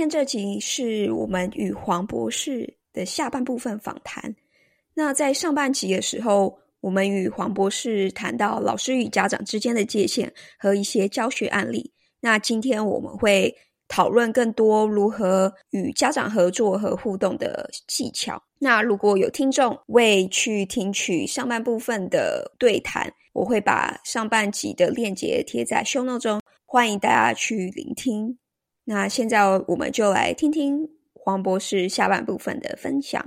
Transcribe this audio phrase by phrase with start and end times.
[0.00, 4.34] 今天这集是我们与黄博士的下半部分访谈。
[4.94, 11.92] 那在上半集的时候，我们与黄博士谈到老师与家长之间的界限和一些教学案例。
[12.18, 13.54] 那今天我们会
[13.88, 18.42] 讨论更多如何与家长合作和互动的技巧。
[18.58, 28.38] 那如果有听众未去听取上半部分的对谈，我会把上半集的链接贴在 show note 中，欢迎大家去聆听。
[28.84, 33.24] 那现在我们就来听听黄博士下半部分的分享。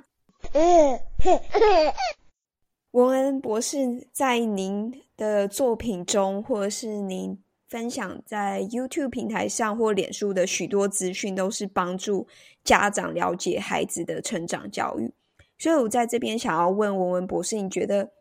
[2.92, 3.78] 文恩博士
[4.12, 12.28] 在您的作品中，或者是您分享在 YouTube 平台上或脸书的许多资讯，都是帮助
[12.64, 15.12] 家长了解孩子的成长教育。
[15.58, 18.12] 所以我在这边想要问文文博士，你觉得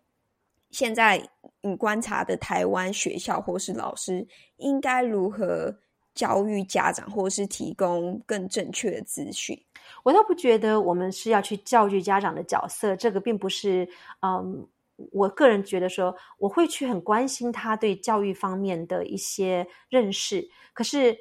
[0.71, 1.23] 现在
[1.61, 4.27] 你观察的台湾学校或是老师
[4.59, 5.77] 应该如何？
[6.15, 9.59] 教育家长，或是提供更正确的资讯，
[10.03, 12.95] 我倒不觉得我们是要去教育家长的角色。
[12.97, 13.89] 这个并不是，
[14.21, 14.67] 嗯，
[15.13, 20.47] 我个人觉得说，我会去很关心他对教育方面的一些认识。
[20.75, 21.17] 可是，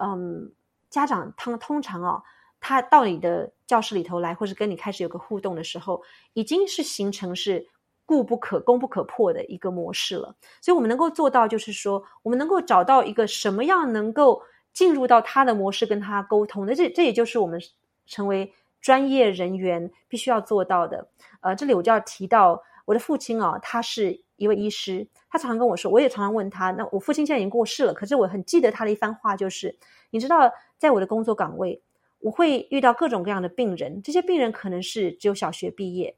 [0.00, 0.52] 嗯，
[0.90, 2.22] 家长他通常哦，
[2.60, 6.02] 他到你的教室里头来，或是跟你开始有个互动的时候，
[6.34, 7.66] 已经是形成是。
[8.06, 16.66] 固不可攻不可破的一个模式了，所以我们能够做到，就是说，我们能够找到一个什么样能够进入到他的模式，跟他沟通。
[16.66, 17.60] 那这这也就是我们
[18.06, 21.08] 成为专业人员必须要做到的。
[21.40, 26.70] 呃，这里我就要提到我的父亲啊，他是一位医师，他常常跟我说，我也常常问他。
[26.72, 29.74] 那我父亲现在已经过世了，可是我很记得他的一番话，就是
[30.10, 31.80] 你知道，在我的工作岗位，
[32.18, 36.16] 我会遇到各种各样的病人，这些病人可能是只有小学毕业。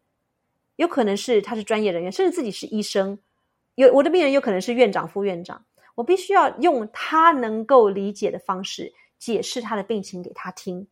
[0.76, 3.18] 有可能是他是专业人员，甚至自己是医生。
[3.74, 10.86] 有我的病人有可能是院长、副院长，我必须要用他能够理解的方式解释他的病情给他听。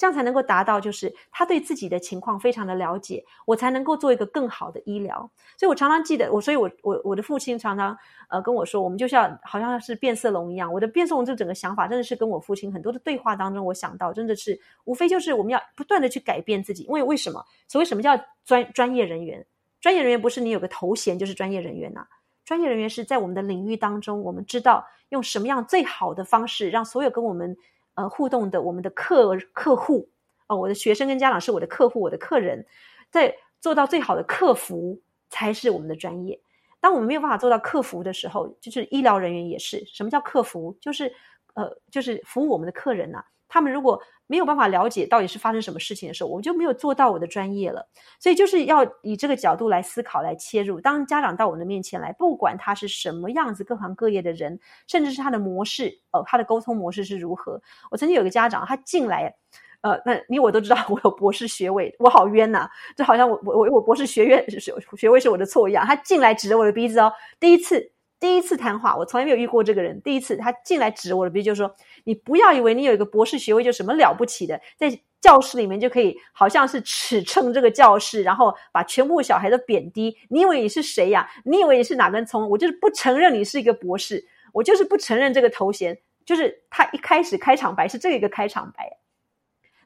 [0.00, 5.30] 这样才能够达到，就是他对自己的情况非常的了解，我才能够做一个更好的医疗。
[5.58, 7.94] 所以我常常记得我，所以我我我的父亲常常
[8.30, 10.72] 呃跟我说，我们就像好像是变色龙一样。
[10.72, 16.84] 我的变色龙这整个想法，真的是跟我父亲很多的对话当中，我想到真的是无非就是我们要不断的去改变自己。
[16.84, 17.44] 因为为什么？
[17.68, 19.44] 所谓什么叫专专业人员？
[19.82, 22.06] 专业人员不是你有个头衔就是专业人员呐。
[22.46, 27.54] 专业人员是在我们的领域当中，我们知道用什么样最好的方式，让所有跟我们。
[27.94, 30.08] 呃，互动的我们的客客户
[30.46, 32.66] 哦，我的学生跟家长是我的客户，我的客人，
[33.10, 36.40] 在做到最好的客服才是我们的专业。
[36.80, 39.84] 当我们没有办法做到客服的时候，就是医疗人员也是。
[39.86, 40.76] 什么叫客服？
[40.80, 41.12] 就是
[41.54, 43.22] 呃，就是服务我们的客人呐。
[43.50, 47.84] 他们如果没有办法了解到底是发生什么事情的时候，我就没有做到我的专业了。
[48.20, 50.80] 所以就是要以这个角度来思考、来切入。
[50.80, 57.60] 当家长到我的面前来，不管他是什么样子、各行各业的人，甚至是他的模式，呃，他的沟通模式是如何。
[57.90, 59.34] 我曾经有个家长，他进来，
[59.80, 62.70] 呃，那你我都知道，我有博士学位，我好冤呐！
[62.96, 65.84] 就好像我我我我博士学院学学位是我的错一样。
[65.84, 67.90] 他进来指着我的鼻子哦，第一次。
[68.20, 69.98] 第一次谈话，我从来没有遇过这个人。
[70.02, 80.16] 第一次他进来指我的鼻，就说：“你不要以为你有一个博士学位就什么了不起的，在教室里面就可以好像是尺称这个教室，然后把全部小孩都贬低。
[80.28, 81.30] 你以为你是谁呀？
[81.44, 82.48] 你以为你是哪根葱？
[82.50, 85.98] 我就是不承认你是一个博士，我就是不承认这个头衔。
[86.26, 88.98] 就是他一开始开场白是这一个开场白。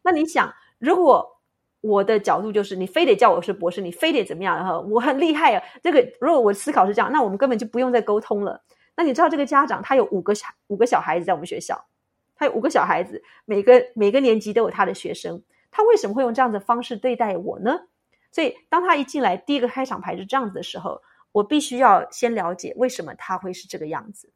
[0.03, 1.34] 那你想，如果……
[1.85, 4.57] 我的角度就是，你非得叫我是博士，你非得怎么样？
[4.57, 5.63] 然后我很厉害啊！
[5.83, 8.59] 这个如果我思考是这样，那我们根本就不用再沟通了。
[8.97, 11.85] 那你知道这个家长他有五个小五个小孩子在我们学校，
[12.37, 17.79] 他有五个小孩子，每个每个年级都有他的学生，他为什么会用这样的方式对待我呢？
[18.33, 21.03] 所以当他一进来，第一个开场牌是这样子的时候，
[21.33, 24.33] 我必须要先了解为什么他会是这个样子。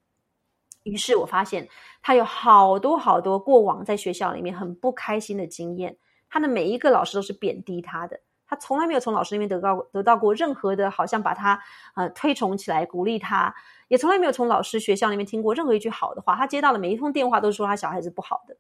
[0.82, 1.66] 于是我发现
[2.03, 5.97] 他有好多好多过往在学校里面很不开心的经验。
[6.28, 11.60] 他的每一个老师都是贬低他的，他从来没有从老师那边得到得到过任何的，好像把他
[11.95, 13.54] 呃推崇起来、鼓励他，
[13.89, 16.36] 也从来没有从老师学校那边听过任何一句好的话。
[16.36, 18.57] 他接到的每一通电话都是说他小孩子不好的。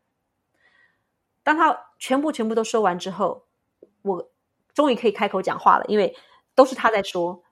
[1.42, 3.46] 当他全部全部都说完之后，
[4.02, 4.30] 我
[4.74, 6.14] 终于可以开口讲话了，因为
[6.54, 7.42] 都是他在说。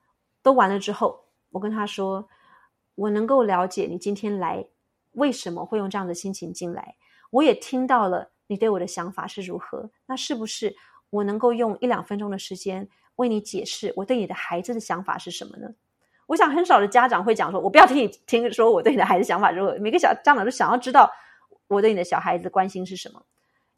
[0.43, 2.29] 都完了之后，我跟他说
[2.95, 4.65] ：“我能够了解你今天来
[5.11, 6.95] 为什么会用这样的心情进来，
[7.31, 9.89] 我也听到了。”你对我的想法是如何？
[10.05, 10.75] 那是不是
[11.09, 15.67] 我能够用一两分钟的时间为你解释我对你的孩子的想法是什么呢？
[16.27, 21.09] 我想很少的家长会讲说：“我不要听你 听说我对你的孩子想法如何。”每个小家长都想要知道
[21.67, 23.23] 我对你的小孩子关心是什么。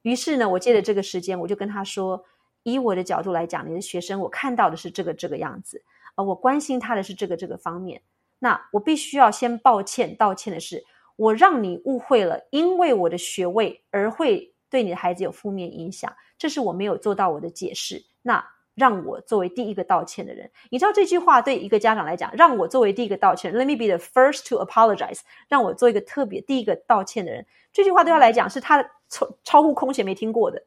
[0.02, 2.26] 于是呢，我借着这个时间，我就跟他说
[2.64, 5.84] ：“以我的角度来讲，你的学生我看到的是这个这个样子，
[6.16, 8.02] 而，我关心他的是这个这个方面。
[8.40, 10.84] 那我必须要先抱歉道歉的是，
[11.18, 18.04] 我让你误会了，因为我的学位而会。”对你的孩子有负面影响，这是我没有做到我的解释。
[18.22, 18.46] 那
[18.76, 27.46] 让我作为第一个道歉的人，你知道这句话对一个家长来讲，让我作为第一个道歉，Let me be the first to apologize，让我做一个特别第一个道歉的人。
[27.74, 30.64] 这句话对他来讲是他超超乎空前没听过的，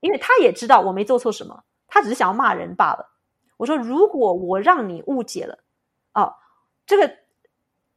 [0.00, 3.10] 因为他也知道我没做错什么，他只是想要骂人罢了。
[3.58, 5.58] 我说，如果我让你误解了，
[6.14, 6.32] 哦，
[6.86, 7.23] 这个。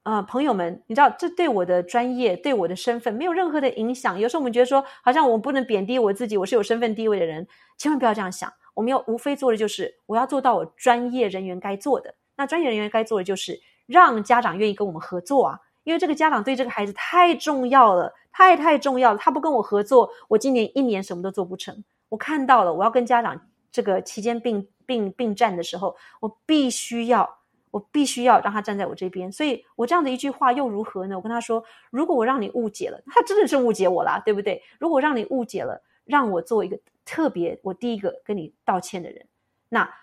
[0.08, 4.18] 啊，朋友们，你知道这对我的专业、对我的身份没有任何的影响。
[4.18, 7.46] 有时候我们觉得说，好像我不能贬低我自己，我是有身份地位的人，
[7.78, 8.50] 千万不要这样想。
[8.74, 12.16] 我们要无非做的就是，我要做到我专业人员该做的。
[12.38, 19.18] 那专业人员该做的就是让家长愿意跟我们合作啊，因为这个家长对这个孩子太重要了，太太重要了。
[19.18, 21.84] 他不跟我合作，我今年一年什么都做不成。
[22.08, 23.38] 我看到了，我要跟家长
[23.74, 27.37] 这个期间并并并战的时候，我必须要。
[27.70, 31.16] 我必须要让他站在我这边，所以我这样的一句话又如何呢？
[31.16, 34.64] 我跟他说：“如果我让你误解了，他真的是误解我啦，对不对？
[34.80, 39.26] 如果让你误解了，让我做一个特别，我第一个跟你道歉的人。
[39.68, 39.94] 那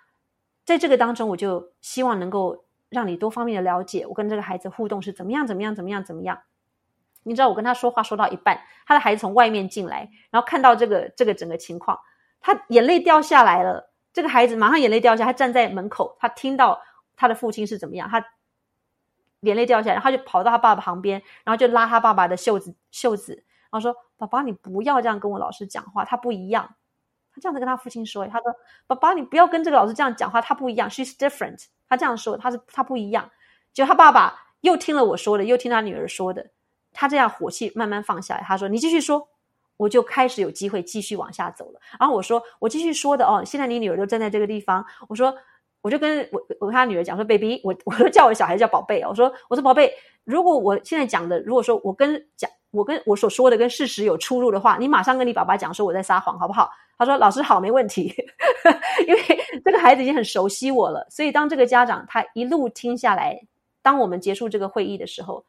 [0.64, 6.38] 在这个当中，我就希望能够让你多方面的了解我跟这个孩子互动是怎么样，怎么样，怎么样，怎么样。
[7.22, 11.98] 你知道，我跟他说话说到一半，他的孩子从外面进来，然后看到这个这个整个情况，
[12.40, 13.90] 他眼泪掉下来了。
[14.12, 16.80] 这个孩子马上眼泪掉下，他站在门口，他听到。
[17.16, 18.08] 他的父亲是怎么样？
[18.08, 18.24] 他
[19.40, 26.76] 眼泪掉下来，他就跑到他爸爸旁边，然后就拉他爸爸的袖子袖子，然后说：“爸爸，你不要这样跟我老师讲话，他不一样。”
[27.30, 28.54] 他这样子跟他父亲说：“他说，
[28.86, 33.30] 爸爸，你不要跟这个老师这样讲话，他不一样，she's different。”他这样说，他是他不一样。
[33.74, 36.50] 就他爸爸又听了我说的，又听他女儿说的，
[36.92, 38.42] 他这样火气慢慢放下来。
[38.42, 39.28] 他说：“你继续说，
[39.76, 45.36] 我就开始有机会继续往下走了。”然后我说：“我继续说的哦，现在你女儿就站在这个地方。”我说。
[45.84, 49.02] 我就跟我我跟他女儿讲说，baby，我我都叫我小孩叫宝贝。
[49.02, 49.92] 我说我说宝贝，
[50.24, 56.70] 如果我现在讲的，如果说我跟讲我跟我所说的跟事实有出入的话，你马上跟你爸爸讲说我在撒谎，好不好？
[56.96, 58.14] 他说老师好，没问题。
[59.06, 59.20] 因为
[59.62, 63.38] 这个孩子已经很熟悉我了，所以当这个家长他一路听下来，
[63.82, 65.44] 当我们结束这个会议的时候，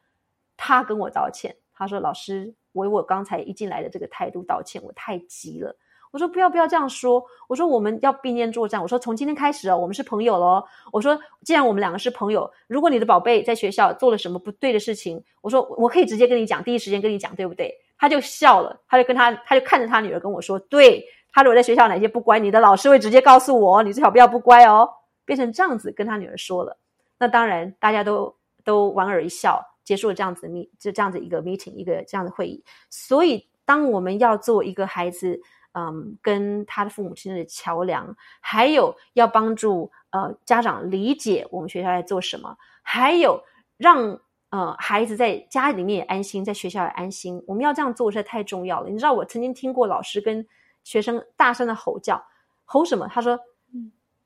[0.54, 5.74] 他跟我道歉，他说老师，我为我刚才一进来的这个态度道歉，我太急了。
[6.16, 7.22] 我说不要不要这样说。
[7.46, 8.80] 我说我们要并肩作战。
[8.80, 10.64] 我说从今天开始哦，我们是朋友喽。
[10.90, 17.70] 我说既然我们两个是朋友，如果你的宝贝在学校做了什么不对的事情，我说我可以直接跟你讲，第一时间跟你讲，对不对？
[17.98, 21.04] 他就笑了，他就跟他，他就看着他女儿跟我说：“对
[21.34, 24.88] 他如果在学校哪些不乖，你的老师会直接告诉我，你最好不要不乖哦。”
[25.26, 26.78] 变成这样子跟他女儿说了。
[27.18, 28.34] 那当然大家都
[28.64, 32.64] 都莞尔一笑，结束了这样子 meet 就这样子一个 meeting 一个这样的会议。
[32.88, 35.38] 所以当我们要做一个孩子。
[35.78, 43.38] 嗯，跟他的父母亲的桥梁，还有要帮助呃家长理解我们学校在做什么，还有
[43.76, 44.18] 让
[44.48, 47.44] 呃孩子在家里面也安心，在学校也安心。
[47.46, 48.88] 我们要这样做实在太重要了。
[48.88, 50.46] 你知道，我曾经听过老师跟
[50.82, 52.24] 学生大声的吼叫，
[52.64, 53.06] 吼什么？
[53.08, 53.38] 他说：“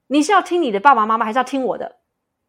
[0.06, 1.96] 你是要听你的爸爸妈妈，还是要听我的？”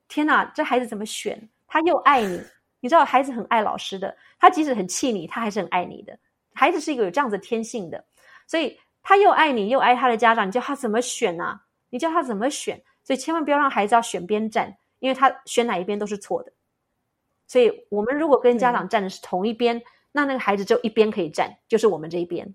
[0.07, 1.49] 天哪，这孩子怎么选？
[1.65, 2.39] 他又爱你，
[2.81, 6.15] 你知道，孩子很爱老师的，他即使很气你，他还是很爱你的。
[6.53, 8.05] 孩子是一个有这样子天性的，
[8.45, 8.77] 所以。
[9.03, 11.59] 他又爱你又爱他的家长，你叫他怎么选呢？
[11.89, 12.81] 你叫他怎么选？
[13.03, 16.53] 所以千万不要让孩子要选边站，因为他选哪一边都是错的。
[17.47, 19.81] 所以我们如果跟家长站的是同一边，
[20.11, 22.53] 那那个孩子只有一边可以站，就是我们这一边。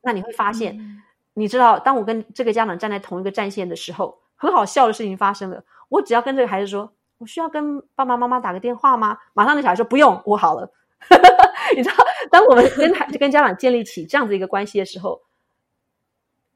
[0.00, 1.02] 那你会发现，
[1.34, 5.62] 你知道，当我跟这个家长站在同一个战线的时候，很好笑的事情发生了。
[5.88, 10.72] 我只要跟这个孩子说：“我需要跟爸爸妈妈打个电话吗？”马上那小孩说：“不用，我好了。
[11.76, 11.96] ”你知道，
[12.30, 15.20] 当我们跟孩跟家长建立起这样子一个关系的时候。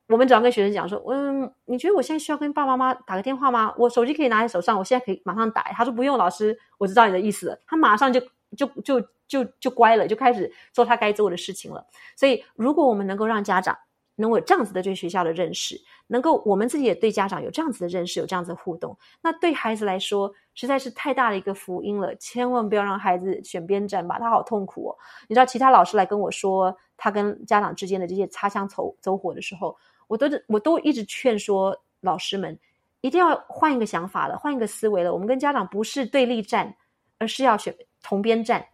[0.08, 3.74] 我们只要跟学生讲说，嗯，你觉得我现在需要跟爸爸妈妈打个电话吗？
[3.76, 5.62] 我手机可以拿在手上，我现在可以马上打。
[5.72, 7.60] 他说不用，老师，我知道你的意思了。
[7.66, 8.20] 他马上就
[8.56, 11.84] 就就就就乖了，就开始做他该做的事情了。
[12.14, 13.76] 所以，如果我们能够让家长
[14.14, 22.14] 能够有这样子的对学校的认识，能够我们自己也对家长有这样子的认识，有这样子的互动，那对孩子来说实在是太大的一个福音了。
[22.14, 24.96] 千万不要让孩子选边站吧，他好痛苦哦。
[25.26, 29.76] 你知道，其他老师来跟我说他跟家长之间的这些擦枪走走火的时候。
[30.06, 32.58] 我都我都一直劝说老师们，
[33.00, 35.12] 一定要换一个想法了，换一个思维了。
[35.12, 36.74] 我们跟家长不是对立战，
[37.18, 38.66] 而是要选同边站。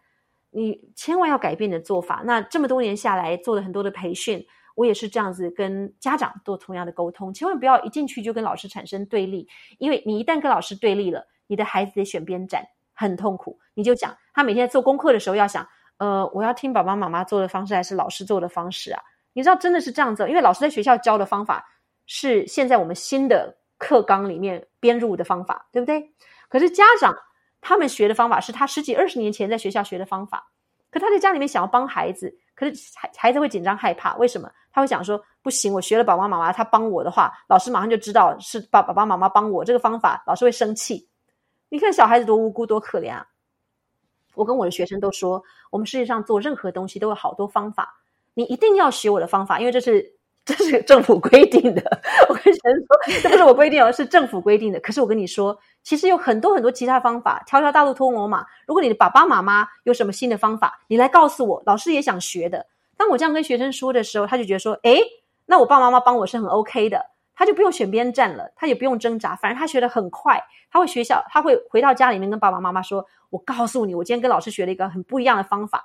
[0.51, 2.23] 你千万要改变你的做法。
[2.27, 7.33] 那这么多年下来，做了很多的培训，我也是这样子跟家长做同样的沟通。
[7.33, 9.49] 千万不要一进去就跟老师产生对立，
[9.79, 12.63] 因为你一旦跟老师对立了，你的孩子得选边站，
[12.93, 13.59] 很痛苦。
[13.73, 19.03] 你就讲，他每天做功课的时候要想，呃，我要听爸爸妈妈做的方式，还是老师做的方式啊？
[19.33, 21.67] 你知道真的是这样子，因为老师在学校教的方法
[22.07, 26.13] 是现在我们新的课纲里面编入的方法，对不对？
[26.49, 27.15] 可是家长
[27.61, 30.47] 他们学的方法是他十几二十年前在学校学的方法，
[30.91, 34.51] 可他在家里面想要帮孩子，可是孩孩子会紧张害怕，为什么？
[34.73, 41.09] 他会想说：不行，我学了爸爸妈妈，他帮我的话，老师马上就知道是爸爸爸妈妈帮我这个方法，老师会生气。
[41.69, 43.27] 你看小孩子多无辜多可怜啊！
[44.35, 47.95] 我跟我的学生都说，我们世界上做任何东西都有好多方法，
[48.35, 50.17] 你一定要学我的方法，因为这是。
[50.45, 54.81] 这是政府规定的，我跟学生说，这不是我规定哦，是政府规定的。
[54.81, 58.45] 可是我跟你说，其实有很多很多其他方法，条条大路通罗马。
[58.67, 62.67] 如果你的爸爸妈妈有什么新的方法，你来告诉我，老师也想学的。
[62.97, 65.01] 当我这样跟学生说的时候，他就觉得说，诶，
[65.47, 70.43] 那我爸爸妈妈帮我是很 OK 的，他就不用选边站了，他也不用挣扎，反正他学的很快。
[70.73, 75.85] 他会学校，他会回到家里面跟爸爸妈妈说，我告诉你，我今天跟老师学了一个很不一样的方法，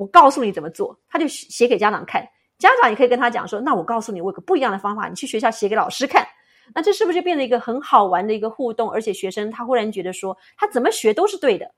[0.00, 2.26] 我告诉你怎么做，他就写给家长看。
[2.58, 6.26] 家长也可以跟他讲说：“那我告诉你，我有个不一样的方法，你去学校写给老师看。
[6.74, 8.90] 那这是不是就变成一个很好玩的一个互动？
[8.90, 11.70] 而且学生他忽然觉得说，他怎么学都是对的，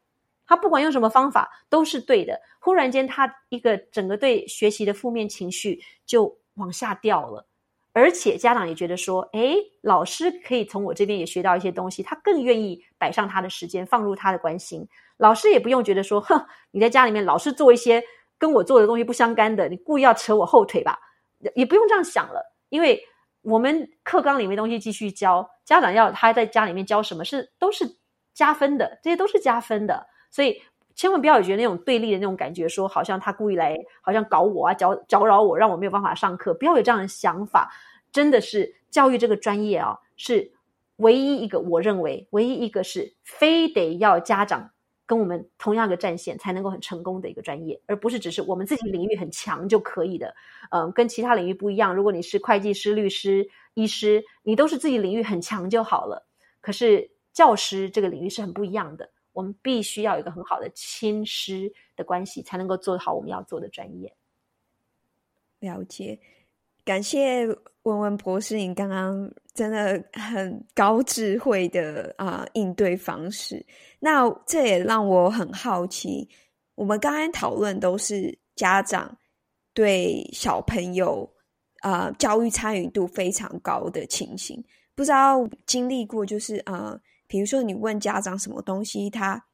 [0.47, 2.41] 他不管用什么方法都是对的。
[2.61, 7.45] 忽然间，他一个整个对学习的负面情绪就往下掉了。
[7.93, 14.87] 而且家长也觉得说，诶，老师可以从我这边也学到一些东西，他更愿意摆上他的时间，放入他的关心。
[15.23, 18.03] 老师也不用觉得说，哼，你在家里面老是做一些。”
[18.43, 20.99] 跟我做的东西不相干的，你故意要扯我后腿吧？
[21.55, 23.01] 也不用这样想了，因为
[23.43, 27.89] 我们课纲里面东西继续教，家长要他在家里面教什么是都是
[28.35, 30.61] 加分的，这些都是加分的，所以
[30.97, 37.73] 千万不要有觉得那种对立的那种感觉，说好像他故意来，好像搞我啊，搅搅扰我，让我没有办法上课，不要有这样的想法。
[38.11, 40.51] 真的是教育这个专业啊，是
[40.97, 44.69] 唯一一个我认为唯一一个是非得要家长。
[45.13, 50.35] 跟我们同样的战线才能够很成功的一个专业，而不是只是我们自己领域很强就可以的。
[50.71, 51.95] 嗯，跟其他领域不一样。
[51.95, 56.27] 如果你是会计师、律师、医师，你都是自己领域很强就好了。
[56.63, 64.11] 可是教师这个领域是很不一样的，我们必须要有一个很好的亲师的关系，才能够做好我们要做的专业。
[65.61, 66.19] 了解。
[66.87, 67.47] 感谢
[67.83, 73.65] 文文博士，你刚刚真的很高智慧的啊应对方式。
[73.99, 76.29] 那这也让我很好奇，
[76.75, 79.17] 我们刚刚讨论都是家长
[79.75, 81.29] 对小朋友
[81.81, 89.45] 啊教育参与度非常高的情形，不知道经历过就是啊，比如说你问家长什么东西，他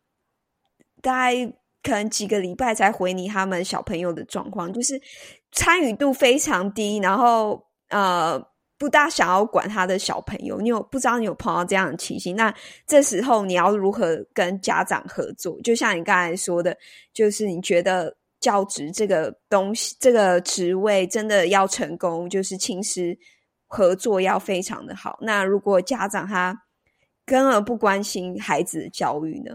[1.01, 1.53] 大概。
[1.81, 5.01] 可能几个礼拜才回你他们小朋友的状况，就是
[5.53, 8.39] 参与度非常低，然后呃
[8.79, 10.61] 不大想要管他的小朋友。
[10.61, 12.37] 你有不知道你有碰到这样的情形？
[12.37, 12.55] 那
[12.87, 15.61] 这时候你要如何跟家长合作？
[15.63, 16.77] 就像你刚才说的，
[17.13, 23.19] 就是你觉得教职这个东西，这个职位真的要成功，就是亲师
[23.67, 25.19] 合作要非常的好。
[25.21, 26.57] 那如果家长他
[27.27, 29.53] 根本不关心孩子的教育呢？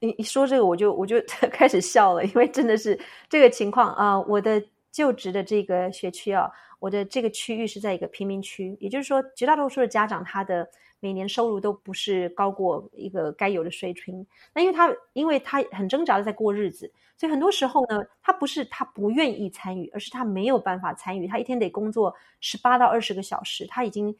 [0.00, 1.16] 你一说这个，我就我 就
[1.50, 2.96] 开始笑了，因为真的是
[3.28, 4.20] 这个情况啊！
[4.20, 4.62] 我的
[4.98, 6.50] 就职的这个学区啊，
[6.80, 14.26] 我的这个区域是在一个贫民区，也就是说，绝大多数的家长他的每年收入都不是高过一个该有的水平。
[14.52, 21.28] 那因为他因为他很挣扎的在过日子，所以很多时候呢，他不是他不愿意参与，而是他没有办法参与。
[21.28, 24.12] 他一天得工作十八到二十个小时，他已经。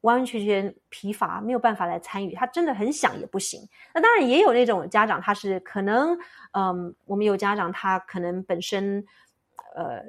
[0.00, 2.34] 完完全全疲乏，没有办法来参与。
[2.34, 3.66] 他真的很想也不行。
[3.94, 6.14] 那当然也有那种家长，他是可能，
[6.52, 9.02] 嗯，我们有家长，他可能本身，
[9.74, 10.04] 呃，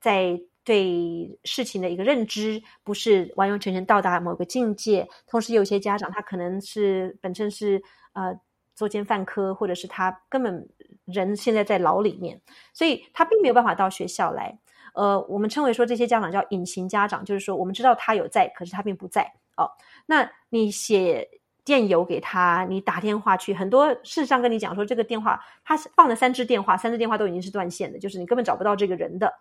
[0.00, 5.08] 在对事情的一个认知不是完完全全到达某个境界。
[5.26, 8.38] 同时，有些家长他可能是本身是呃
[8.74, 10.68] 作奸犯科，或者是他根本
[11.06, 12.40] 人现在在牢里面，
[12.74, 14.58] 所以他并没有办法到学校来。
[14.94, 19.32] 呃，我们称为说这些家长叫隐形家长，就是说我们知道他有在，可是他并不在。
[19.56, 19.70] 哦，
[20.06, 21.28] 那你写
[21.64, 29.32] 电邮给他，你打电话去，很多事实上跟你讲说这个电话他放了三支电话，三支电话都已经是断线的，就是你根本找不到这个人的。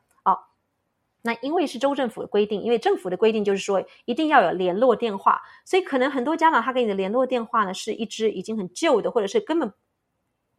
[1.21, 9.73] 那因为是州政府的规定，因为政府的规定就是说一定要有联络电话，所以可能很多家长他给你的联络电话呢是一支已经很旧的，或者是根本。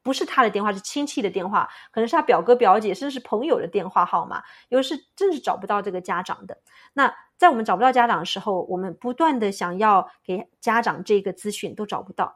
[0.01, 4.43] 不是他的电话，是亲戚的电话，可能是他表哥表姐，甚至是朋友的电话号码。
[4.71, 6.57] 有的是真是找不到这个家长的。
[6.95, 12.35] 那在我们找不到家长的时候，我们不断的想要给家长这个资讯都找不到。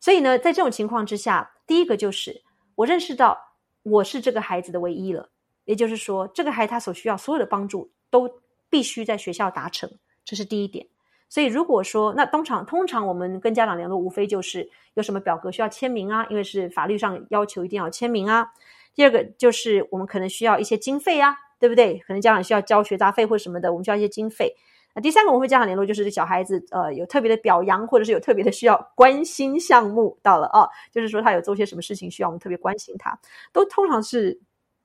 [0.00, 2.42] 所以呢，在这种情况之下，第一个就是
[2.74, 3.38] 我认识到
[3.82, 5.28] 我是这个孩子的唯一了。
[5.64, 8.28] 也就是说，这个孩子他所需要所有的帮助都
[8.68, 9.90] 必须在学校达成，
[10.24, 10.86] 这是第一点。
[11.28, 18.46] 所以，如果说那通常通常我们跟家长联络，无非就是有什么表格需要签名啊，因为是法律上要求一定要签名啊。
[18.94, 21.98] 第二个就是我们可能需要一些经费啊，对不对？
[22.06, 24.54] 可能家长需要交学杂费或什么的，我们需要一些经费。
[24.94, 33.18] 那第三个我们会家长联络，就是小孩子呃有特别的表扬，或者是有特别的需要关心项目到了啊，就是说他有做些什么事情需要我们特别关心他，
[33.52, 34.38] 都通常是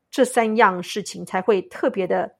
[0.09, 2.35] 这三样事情才会特别的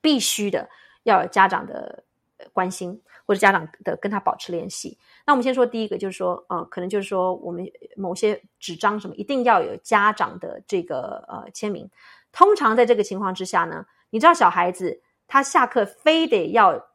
[0.00, 0.68] 必须的
[1.02, 2.04] 要有家长的
[2.52, 4.96] 关心，或者家长的跟他保持联系。
[5.26, 11.90] 那我们先说第一个，就是说，呃，可能就是说，我们某些纸张什么一定要有家长的这个呃签名。
[12.32, 16.88] 通常在这个情况之下呢，你知道小孩子他下课非得要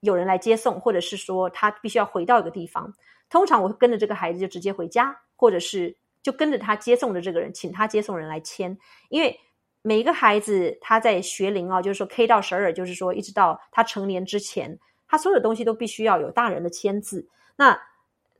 [0.00, 2.92] 有人来接送，或者是说他必须要回到一个地方。
[3.28, 5.94] 通常我会跟着这个孩子就直接回家，或者是
[6.28, 8.76] 就跟着他接送的这个人，请他接送人来签。
[9.08, 9.40] 因为
[9.80, 17.26] 每一个孩子他在学龄啊，就是说 K 到十二，就是说一直到他成年之前，他所有的东西都必须要有大人的签字。
[17.56, 17.80] 那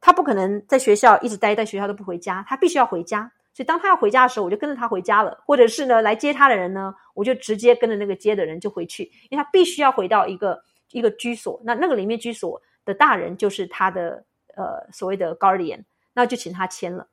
[0.02, 3.33] 他不可能在学校一直待在学校都不回家，他必须要回家。
[3.54, 11.59] 所以当他要回家的时候，我就跟着他回家了，或者是呢来接他的人呢，我就直接跟着那个接的人就回去，因为他必须要回到一个一个居所。
[11.64, 14.23] 那那个里面居所的大人就是他的
[14.57, 17.09] 呃所谓的 guardian，那就请他签了。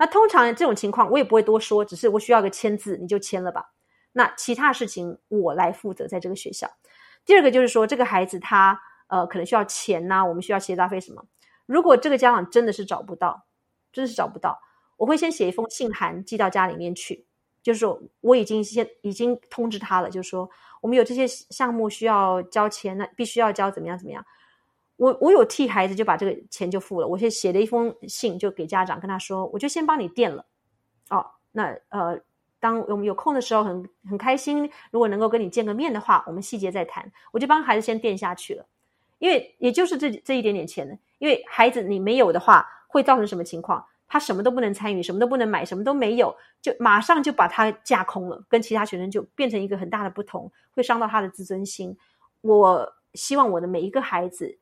[0.00, 3.74] 那通常这种情况我也不会多说，只是我需要个签字，你就签了吧。
[4.12, 6.70] 那其他事情我来负责，在这个学校。
[7.26, 11.26] 第二个就是说，这个孩子他呃可能需要钱呐，我们需要协杂费什么。
[11.66, 13.44] 如果这个家长真的是找不到，
[13.92, 14.58] 真的是找不到。
[14.96, 17.26] 我会先写一封信函寄到家里面去，
[17.62, 20.48] 就是说我已经先已经通知他了，就是说
[20.80, 24.24] 我们有这些项目需要交钱，那必须要交怎么样怎么样。
[25.00, 30.44] 我我有替孩子就把这个钱就付了，我先写了一封信就给家长跟他说，我就先帮你垫了。
[31.08, 32.20] 哦，那呃，
[32.58, 37.10] 当我们有空的时候，很很开心，如果能够跟你见个面的话，我们细节再谈。
[37.32, 38.66] 我就帮孩子先垫下去了，
[39.18, 43.82] 因为也就是这这一点点钱呢，因为孩子你没有的话，会造成什么情况？
[44.06, 51.96] 他什么都不能参与，什么都不能买，什么都没有，就马上就把他架空了，跟其他学生就变成一个很大的不同，会伤到他的自尊心。
[52.42, 54.58] 我希望我的每一个孩子，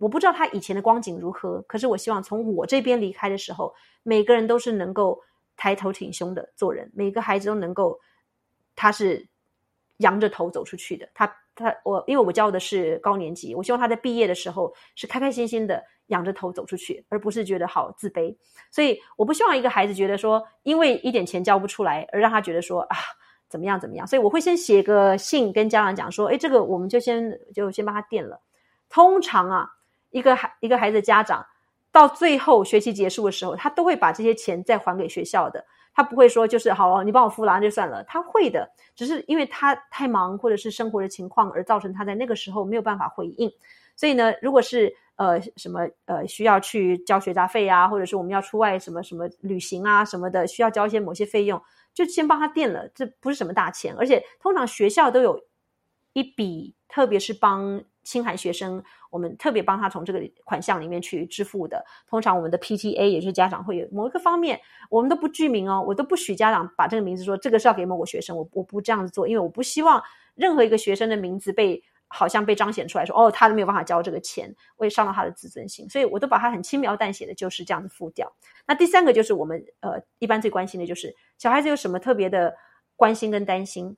[0.00, 5.20] 我不知道他以前的光景如何，可是我希望从我这边离开的时候，每个人都是能够
[5.56, 8.00] 抬头挺胸的做人，每个孩子都能够
[8.74, 9.28] 他是
[9.98, 11.08] 仰着头走出去的。
[11.14, 15.80] 他他我，因为我教的是高年级，我希望他在毕业的时候是开开心心的。
[16.10, 18.36] 仰着头走出去，而不是觉得好自卑。
[18.68, 22.96] 所以我不希望一个孩子觉得说，因为一点钱交不出来，而让他觉得说啊，
[23.48, 24.04] 怎么样怎么样。
[24.04, 28.42] 所以我会先写个信跟家长讲说，哎，这个我们就先就先帮他垫了。
[28.88, 29.70] 通常啊，
[30.10, 31.44] 一个孩一个孩子的家长
[31.92, 35.64] 到最后学期结束的时候，他都会把这些钱再还给学校的。
[35.92, 38.02] 他不会说就是好，你帮我付了就算了。
[38.04, 43.52] 他会的，只是因为他太忙或者是生活的情况而造成他在那个时候没有办法回应。
[43.96, 51.60] 所以呢，如果是呃，什么呃，需要去交学杂费啊，或者是我们要出外什么什么旅行啊什么的，需要交一些某些费用，
[51.92, 55.44] 就先帮他垫了，这不是什么大钱，而且通常学校都有
[56.14, 61.84] 一笔，特别是帮清寒学生，我们特别帮他从这个款项里面去支付的。
[62.08, 70.02] 通常我们的 PTA 也是家长会有某一个方面，我们都不具名哦，我都不许家长把这个名字说这个是要给某个学生，我我不这样子做，因为我不希望
[70.34, 71.82] 任何一个学生的名字被。
[72.12, 78.32] 好像被彰显出来说，哦，他都没有办法交这个钱，会伤到他的自尊心，所以我都把他很轻描淡写的，就是这样子付掉。
[78.66, 82.56] 那第三个就是我们呃一般最关心的就是小孩子有什么特别的
[82.96, 83.96] 关心跟担心，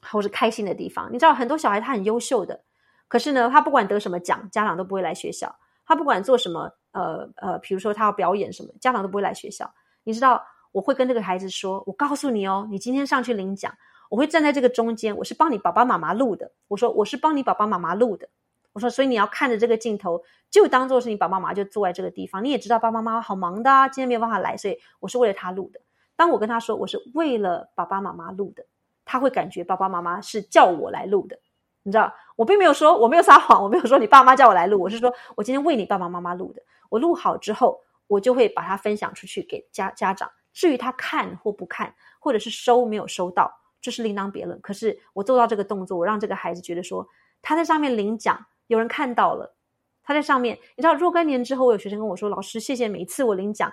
[0.00, 1.12] 或是开心的地方。
[1.12, 2.64] 你知道很多小孩他很优秀的，
[3.08, 5.48] 可是呢，他不管得什么奖，家长都不会来学校；
[5.84, 9.68] 他不管做什么，呃呃，比如说他要表演什么，家长都不会来学校。
[10.04, 13.74] 你知道我会跟这个孩子说，我告诉你哦，你今天上去领奖。
[14.10, 16.50] 我会站在这个中间，我是帮你爸爸妈妈录的。
[16.68, 18.26] 我说我是帮你爸爸妈妈录的。
[18.72, 22.42] 我说，所以你要看着这个镜头，就当做是你爸爸妈妈就坐在这个地方。
[22.42, 25.80] 你也知道爸爸妈妈好忙的，啊，今天没有办法来，所以我是为了他录的。
[26.16, 28.64] 当我跟他说我是为了爸爸妈妈录的，
[29.04, 31.38] 他会感觉爸爸妈妈是叫我来录的。
[31.82, 36.62] 你知道，我并没有说我没有撒谎，我没有说你爸妈叫我来录，我是说我今天为你爸爸妈妈录的。
[36.88, 40.30] 我录好之后，我就会把它分享出去给家家长。
[40.52, 43.52] 至于他看或不看，或者是收没有收到。
[43.80, 44.60] 这是另当别论。
[44.60, 47.06] 可是我做到这个动作，我让这个孩子觉得说
[47.40, 49.54] 他在上面领奖，有人看到了。
[50.02, 53.70] 他在上面，你知道若干年之后，我有学生跟我说：“老师，谢谢每一次我领奖，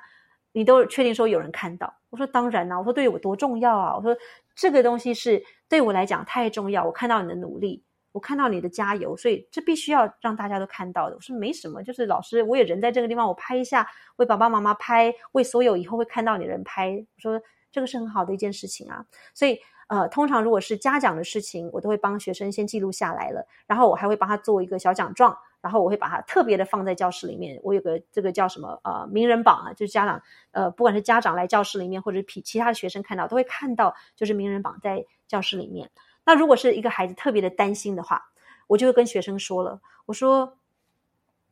[0.51, 4.13] 你都确定说有人看到。”我说：“当然啦。”我说：“对于我多重要啊！”我说
[4.53, 6.83] ：“这个东西是对我来讲太重要。
[6.83, 7.81] 我看到你的努力，
[8.15, 17.41] 我看到你的加油，所以这必须要让大家都看到的。”我说：“没什么，就是老师，我也人在这个地方，我拍一下，为爸爸妈妈拍，为所有以后会看到你的人拍。”我说
[17.73, 19.59] ：“这个是很好的一件事情啊。”所以。
[19.87, 27.59] 呃，通常如果是嘉奖的事情，我都会帮学生先记录下来了，然后我还会帮他做一个小奖状，然后我会把它特别的放在教室里面。
[27.61, 35.91] 我有个这个叫什么呃名人榜啊，就是家长呃不管是家长来教室里面，或者是其他的学生看到都会看到，就是名人榜在教室里面。
[36.25, 38.21] 那如果是一个孩子特别的担心的话，
[38.67, 40.57] 我就会跟学生说了，我说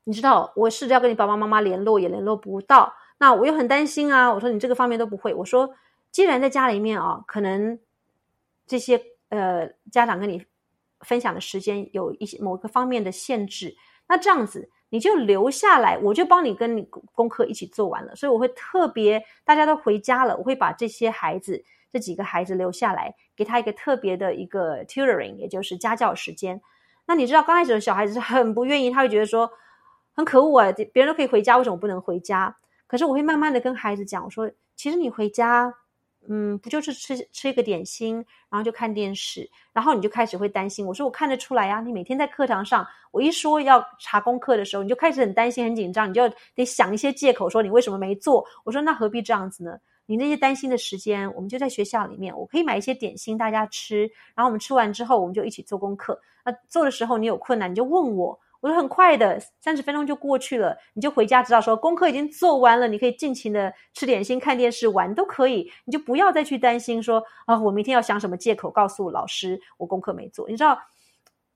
[0.03, 4.33] 你知道我试着要跟你爸爸妈妈联络，也联络不到，那我又很担心啊。
[4.33, 5.73] 我说你这个方面都不会，我说。
[6.11, 7.79] 既然在家里面啊，可能
[8.67, 10.45] 这些呃家长跟你
[10.99, 13.75] 分享的时间有一些某个方面的限制，
[14.07, 16.83] 那这样子你就留下来，我就帮你跟你
[17.15, 18.15] 功课一起做完了。
[18.15, 26.59] 所以我会特别大家都回家了，我会把这些孩子这几个孩子留下来，给他一个特别的一个 tutoring，也就是家教时间。
[27.05, 29.49] 那你知道刚开始的小孩子是很不愿意，他会觉得说
[30.13, 32.57] 很可恶啊，别人都可以回家，为什么不能回家？
[32.87, 35.73] 可是我会慢慢的跟孩子讲，我说其实你回家。
[36.29, 38.15] 嗯，不就是吃吃一个点心，
[38.49, 40.87] 然后就看电视，然后你就开始会担心。
[40.87, 46.23] 我说我看得出来呀，你每天在课堂上，我一说要查功课的时候，你就开始很担心、很紧张，你就
[46.55, 48.45] 得想一些借口说你为什么没做。
[48.63, 49.77] 我说那何必这样子呢？
[50.13, 54.01] 你那些担心的时间，我们就在学校里面，我可以买一些点心大家吃，
[54.35, 56.21] 然后我们吃完之后，我们就一起做功课。
[56.45, 58.39] 那做的时候你有困难，你就问我。
[58.61, 70.47] 我说很快的，三十分钟就过去了，你就回家知道说功课已经做完了，你可以尽情的吃点心、看电视、玩都可以，你就不要再去担心说啊，我明天要想什么借口告诉老师我功课没做。
[70.47, 70.79] 你知道，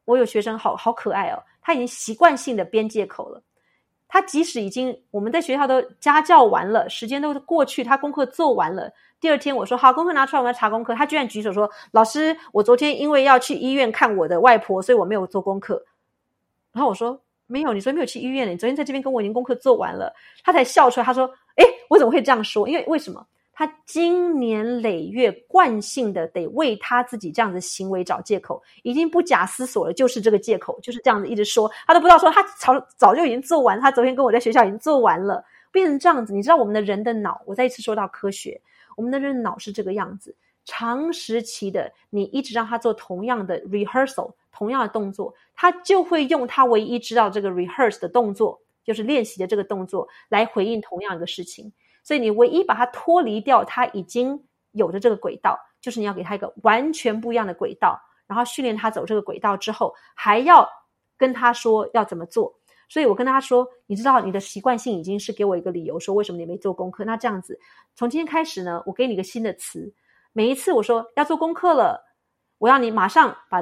[0.05, 3.41] 我有学生好好可爱哦，他已经习惯性的编借口了。
[4.07, 8.91] 他即使已经我们在学校都家教完了，时间都过去，他功课做完了。
[9.19, 10.93] 第二天我说好，功课拿出来，我们要查功课。
[10.93, 15.83] 他居然举手说：“老师，我昨天因为要去医院看我的外婆，所以我没有做功课。”
[16.71, 20.13] 然后我说没有，你昨天没有去医院，你昨天在这边跟我已经功课做完了。
[20.43, 21.25] 他才笑出来，他说
[21.57, 22.67] ：“诶，我怎么会这样说？
[22.69, 23.25] 因为为什么？
[23.57, 36.33] 他经年累月惯性的得为他自己这样的行为找借口，已经不假思索了，就是这个借口，就是这样子一直说，他都不知道说他早早就已经做完，他昨天跟我在学校已经做完了，变成这样子。
[36.33, 38.61] 你知道我们的人的脑，我再一次说到科学，
[38.95, 51.73] 我们的人脑是这个样子。”长时期的，你一直让他做同样的 rehearsal，同样的动作，他就会用他唯一知道这个 rehearse 的动作，就是练习的这个动作来回应同样一个事情。
[52.07, 54.41] 所以你唯一把它脱离掉他已经
[54.71, 60.65] 有的这个轨道，就是你要给他一个完全不一样的轨道，然后训练他走这个轨道之后，还要
[61.17, 62.57] 跟他说要怎么做。
[62.87, 67.03] 所以我跟他说，你知道你的习惯性已经是给我一个理由，说为什么你没做功课。
[67.03, 67.59] 那这样子，
[67.93, 69.93] 从今天开始呢，我给你一个新的词。
[70.31, 72.05] 每一次我说要做功课了，
[72.57, 73.61] 我要你马上把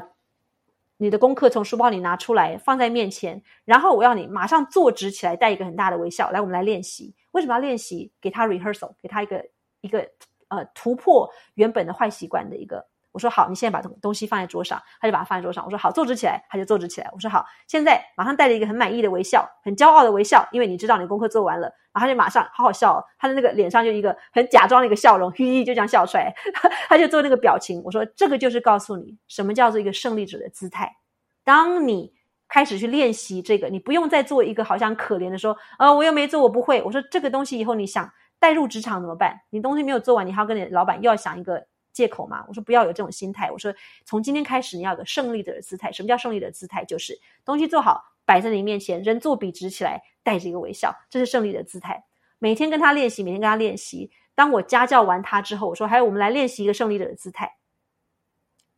[0.98, 7.16] 你的功课从书包里拿出来放在面前，然后我要你马上坐直起来，带一个很大的微笑来，我们来练习。
[7.36, 8.14] 为什么要练习？
[8.22, 9.46] 给他 rehearsal，给他一个
[9.82, 10.10] 一个
[10.48, 12.88] 呃突破原本的坏习惯的一个。
[13.12, 15.64] 我说好，你现在把东东西放在桌上，他就把它放在桌上。
[15.66, 17.10] 我说好，坐直起来，他就坐直起来。
[17.14, 26.34] 我说好，现在马上带着一个很满意的微笑，很骄傲的微笑，因为你知道你功课做完了，然后他就马上好好笑哦，他的那个脸上就一个很假装的一个笑容，嘿嘿，就这样笑出来，
[26.88, 27.82] 他就做那个表情。
[27.84, 30.98] 我说这个就是告诉你什么叫做一个胜利者的姿态。
[31.44, 32.15] 当你
[32.48, 36.82] 开始去练习这个，你不用再做一个好像可怜的说，呃，我又没做，我不会。
[36.84, 39.42] 我说这个东西以后你想带入职场怎么办？
[39.50, 41.68] 你东西没有做完，你还要跟你老板又要想一个。
[41.96, 42.44] 借口吗？
[42.50, 43.50] 我说不要有这种心态。
[43.50, 45.94] 我说从今天开始，你要有个胜利者的姿态。
[45.94, 46.84] 什么叫胜利的姿态？
[46.84, 52.04] 就是东西做好摆在你面前，人做笔直起来，带着一个微笑，这是胜利的姿态。
[52.38, 54.12] 每天跟他练习，每天跟他练习。
[54.36, 57.56] 当我家教完他之后，我说还有我们来练习一个胜利者的姿态。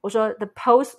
[0.02, 0.94] 我说 the pose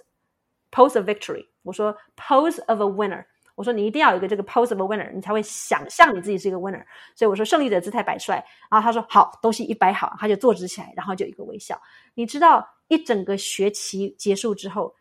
[0.72, 1.46] pose of victory。
[1.68, 3.22] 我说 pose of a winner。
[3.54, 6.82] 我说你一定要有一个这个 pose of a winner，你才会想象你自己是一个 winner。
[7.14, 8.36] 所以我说胜利者姿态摆出来，
[8.70, 11.78] 然后他说好，东西一摆好，他就坐直起来，然后就一个微笑。
[12.14, 14.94] 你知道一整个学期结束之后，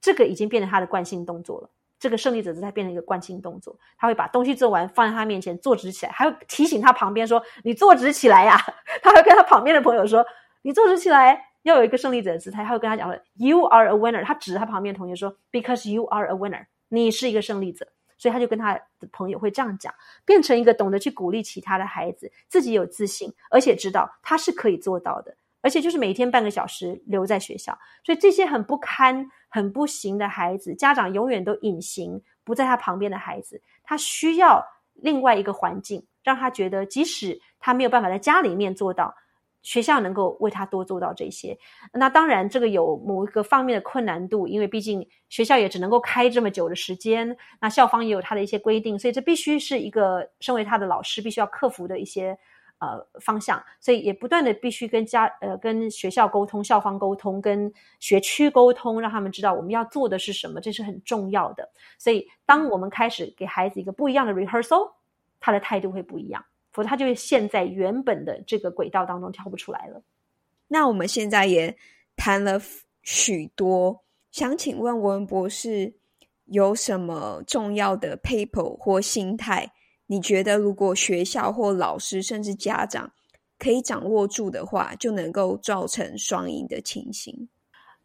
[0.00, 1.68] 这个已经变成他的惯性动作了。
[1.98, 8.56] 这个胜利者姿态变成一个惯性动作，他会把东西做完放在他面前坐直起来，还会提醒他旁边说你坐直起来呀。
[9.02, 10.24] 他会跟他旁边的朋友说
[10.62, 12.64] 你坐直起来，要有一个胜利者的姿态。
[12.64, 14.24] 他会跟他讲说 You are a winner。
[14.24, 16.66] 他指着他旁边的同学说 Because you are a winner。
[16.88, 17.86] 你是一个胜利者，
[18.18, 19.94] 所以他就跟他的朋友会这样讲，
[20.24, 27.78] 变成一个懂得去鼓励其他的孩子，自己有自信，而且知道他是可以做到的，而且就是每天半个小时留在学校。
[28.02, 34.60] 所以这些很不堪、很不行的孩子，家长永远都隐形不在他旁边的孩子，他需要
[34.94, 39.14] 另外一个环境，让他觉得即使他没有办法在家里面做到。
[39.62, 41.58] 学校能够为他多做到这些，
[41.92, 52.38] 那当然这个有某一个方面的困难度，因为毕竟学校也只能够开这么久的时间，那校方也有他的一些规定，所以这必须是一个身为他的老师必须要克服的一些
[52.78, 61.70] 呃方向，所以也不断的必须跟家呃跟学校沟通、校方沟通、跟学区沟通，让他们知道我们要做的是什么，这是很重要的。
[61.98, 64.92] 所以当我们开始给孩子一个不一样的 rehearsal，
[65.38, 66.42] 他的态度会不一样。
[66.72, 70.02] 否则，他就会陷在原本的这个轨道当中跳不出来了。
[70.68, 71.76] 那我们现在也
[72.16, 72.60] 谈了
[73.02, 75.94] 许多，想请问文博士
[76.44, 79.72] 有什么重要的 paper 或心态？
[80.06, 83.12] 你觉得如果学校或老师甚至家长
[83.58, 87.48] 可以掌握住的话，就能够造成双赢的情形。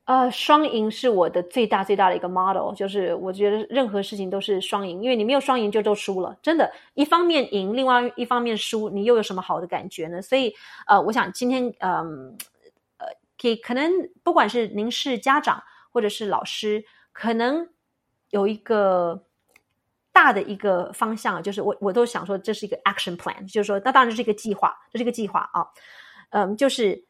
[0.05, 10.21] 呃，双赢是我的最大最大的一个 model，就是我觉得任何事情都是双赢，因为你没有双赢就都输了，真的，一方面赢，另外一方面输，你又有什么好的感觉呢？
[10.21, 10.53] 所以，
[10.85, 12.37] 呃，我想今天，嗯，
[12.97, 13.91] 呃，给可能
[14.21, 17.67] 不管是您是家长或者是老师，可能
[18.29, 19.23] 有一个
[20.13, 25.65] 大的一个方向，就是我我都想说这是一个 action plan，就是说那当然是一个计划，这是一个计划啊，
[26.29, 27.03] 嗯，就是。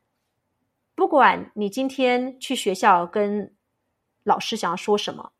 [0.95, 3.53] 不管你今天去学校跟
[4.23, 5.31] 老师想要说什么，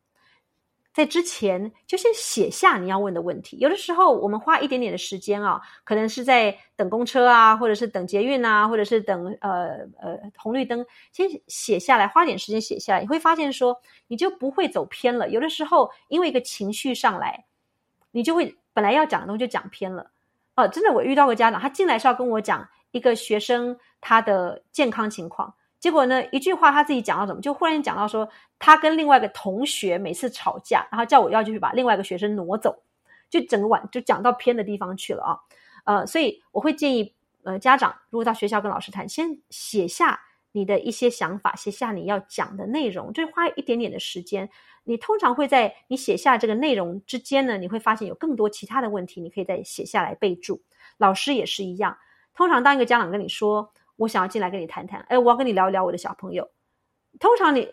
[0.93, 3.57] 在之前就先写下你要问的问题。
[3.57, 13.75] 有的时候我们花一点点的时间啊，可能是在等公车啊，或者是等捷运啊，或者是等呃呃红绿灯，先写下来，花点时间写下来，你会发现说
[14.07, 15.29] 你就不会走偏了。
[15.29, 17.45] 有的时候因为一个情绪上来，
[18.11, 20.11] 你就会本来要讲的东西就讲偏了。
[20.55, 22.67] 哦，真的，我遇到个家长，他进来是要跟我讲。
[22.91, 32.83] 一个学生他的健康情况，结果呢，一句话他自己讲到什么，就忽然讲到说，他跟另外一个同学每次吵架，然后叫我要去把另外一个学生挪走，
[33.31, 35.39] 就整个晚就讲到偏的地方去了啊，
[35.85, 44.47] 呃，所以我会建议呃家长如果到学校跟老师谈，先写下你的一些想法，写下你要讲的内容，就花一点点的时间，
[44.83, 50.61] 你通常会在你写下这个内容之间呢，你会发现有更多其他的问题，你可以再写下来备注，
[50.97, 51.97] 老师也是一样。
[52.35, 56.49] 通常，当一个家长跟你说“我想要进来跟你谈谈”，哎，我要跟你聊一聊我的小朋友。
[57.19, 57.69] 通常你，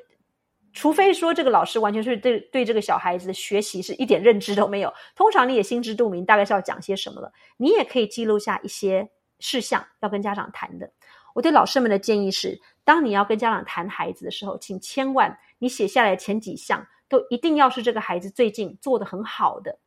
[0.72, 7.32] 除非说这个老师完全是对对这个小孩子的学习是一点认知都没有，通常你也心知肚明，大概是要讲些什么了。
[7.56, 10.90] 你也可以记录下一些事项要跟家长谈的。
[11.34, 19.78] 我对老师们的建议是：当你要跟家长谈孩子的时候，请千万你写下来前几项都一定要是这个孩子最近做的很好的。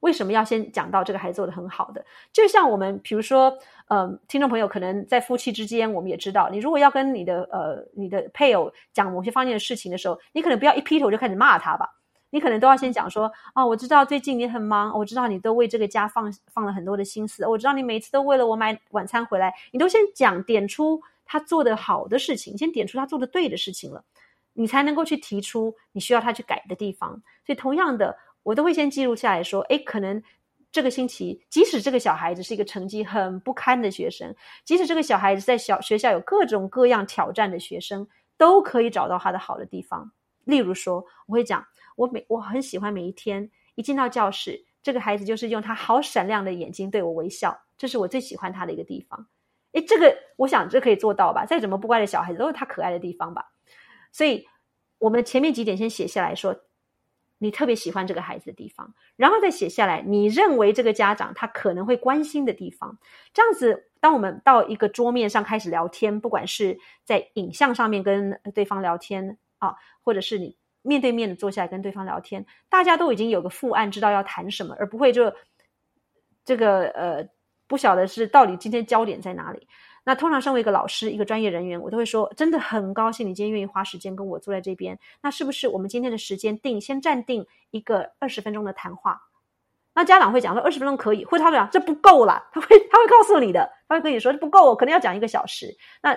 [0.00, 2.04] 为什么要先讲到这个孩子做的很好的？
[2.32, 3.56] 就像我们，比如说，
[3.88, 11.88] 嗯，听众朋友可能在夫妻之间，我们也知道，你如果要跟你的呃你的配偶讲某些方面的事情的时候，你可能不要一劈头就开始骂他吧，
[12.30, 24.04] 你可能都要先讲说，啊，我知道最近你很忙，我知道你都为这个家放放了很多的心思，我知道你每次都为了我买晚餐回来，你都先讲点出他做的好的事情，先点出他做的对的事情了，
[24.52, 27.10] 你才能够去提出你需要他去改的地方。
[27.44, 28.16] 所以同样的。
[28.46, 30.22] 我都会先记录下来说，哎，可能
[30.76, 40.12] 这个星期，即使这个小孩子是一个成绩很不堪的学生，即使这个小孩子在小学校有各种各样挑战的学生，都可以找到他的好的地方。
[40.44, 49.26] 例如说，我会讲，我每我很喜欢每一天一进到教室，这个孩子就是用他好闪亮的眼睛对我微笑，这是我最喜欢他的一个地方。
[49.72, 51.46] 哎，这个我想这可以做到吧？
[51.46, 53.46] 再怎么不乖的小孩子，都是他可爱的地方吧？
[54.12, 54.46] 所以，
[54.98, 56.54] 我们前面几点先写下来说。
[57.38, 60.00] 你特别喜欢这个孩子的地方，然后再写下来。
[60.00, 62.98] 你认为这个家长他可能会关心的地方，
[63.34, 75.32] 这样子，当我们到一个桌面上开始聊天，不管是在影像上面跟对方聊天啊，或者是你面对面的坐下来跟对方聊天，大家都已经有个副案，知道要谈什么，而不会就
[76.44, 77.28] 这个呃，
[77.66, 79.68] 不晓得是到底今天焦点在哪里。
[80.08, 84.96] 那通常身为一个老师，一个专业人员，我都会说，真的很高兴你今天愿意花时间跟我坐在这边。
[85.20, 89.20] 那是不是我们今天的时间定先暂定一个二十分钟的谈话？
[89.92, 95.76] 那家长会讲说二十分钟可以，或者他会讲这不够啦，他会他会告诉你的，他会跟你说这不够，可能要讲一个小时。
[96.00, 96.16] 那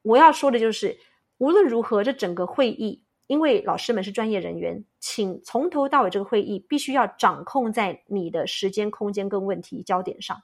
[0.00, 0.98] 我要说的就是，
[1.36, 10.42] 无论如何，这整个会议，因为老师们是专业人员，请从头到尾这个会议必须要掌控在你的时间、空间跟问题焦点上。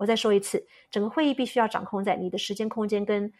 [0.00, 3.30] 我再说一次，整个会议必须要掌控在你的时间、空间跟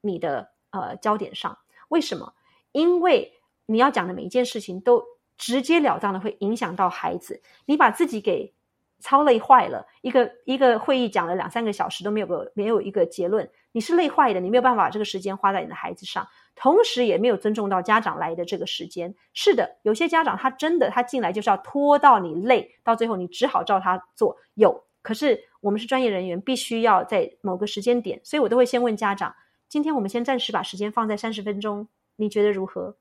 [0.00, 1.58] 你的呃焦点上。
[1.88, 2.32] 为什么？
[2.72, 3.30] 因为
[3.66, 5.04] 你要讲的每一件事情都
[5.36, 7.42] 直截了当的会影响到孩子。
[7.66, 8.54] 你把自己给
[8.98, 19.14] 操累坏了，一个一个会议讲了两三个小时都没有个没有一个结论，你是累坏的，你没有办法把这个时间花在你的孩子上，同时也没有尊重到家长来的这个时间。
[19.34, 24.34] 是的，有些家长他真的他进来就是要拖到你累，到最后你只好照他做。
[24.54, 24.82] 有。
[25.06, 29.32] 可是我们是专业人员，必须要在某个时间点，所以我都会先问家长：
[29.68, 32.96] 今天我们先暂时把时间放在三十分钟，你觉得如何？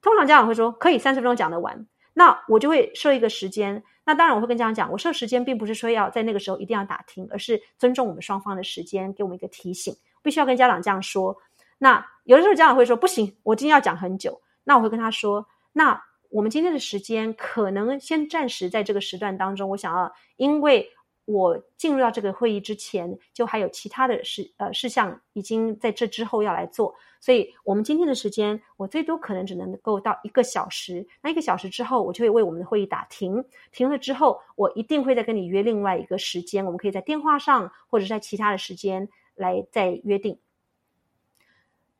[0.00, 1.84] 通常家长会说可以，三十分钟讲得完。
[2.14, 3.82] 那我就会设一个时间。
[4.06, 9.92] 那当然我会跟家长讲，我设时间并不是说要在那个时候一定要打听，而是尊重我们双方的时间，给我们一个提醒，
[10.22, 11.36] 必须要跟家长这样说。
[11.78, 14.40] 那有的时候家长会说不行，我今天要讲很久。
[14.62, 20.88] 那我会跟他说：那我们今天的时间可能先暂时在这个时段当中，我想要因为。
[21.30, 31.06] 我进入到这个会议之前，就还有其他的事呃事项已经在这之后要来做，所以我们今天的时间，我最多可能只能够到一个小时。
[31.20, 33.44] 那一个小时之后，我就会为我们的会议打停。
[33.72, 40.38] 停了之后，我一定会再跟你约另外一个时间，我们可以在电话上或者在其他的时间来再约定。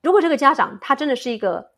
[0.02, 1.72] 如果这个家长他真的是一个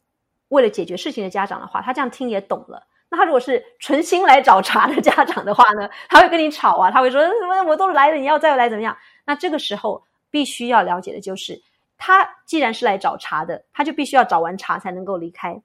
[0.50, 2.86] 为了解决事情的家长的话，他这样听也懂了。
[3.10, 5.90] 那他如果是存心来找茬的家长的话呢？
[6.08, 8.96] 他会跟你吵啊，他会说什么我都来了，你要再来怎么样？
[9.26, 11.60] 那这个时候必须要了解的就是，
[11.96, 15.60] 他既然是来找茬的，他就必须要找完茬才能够离开。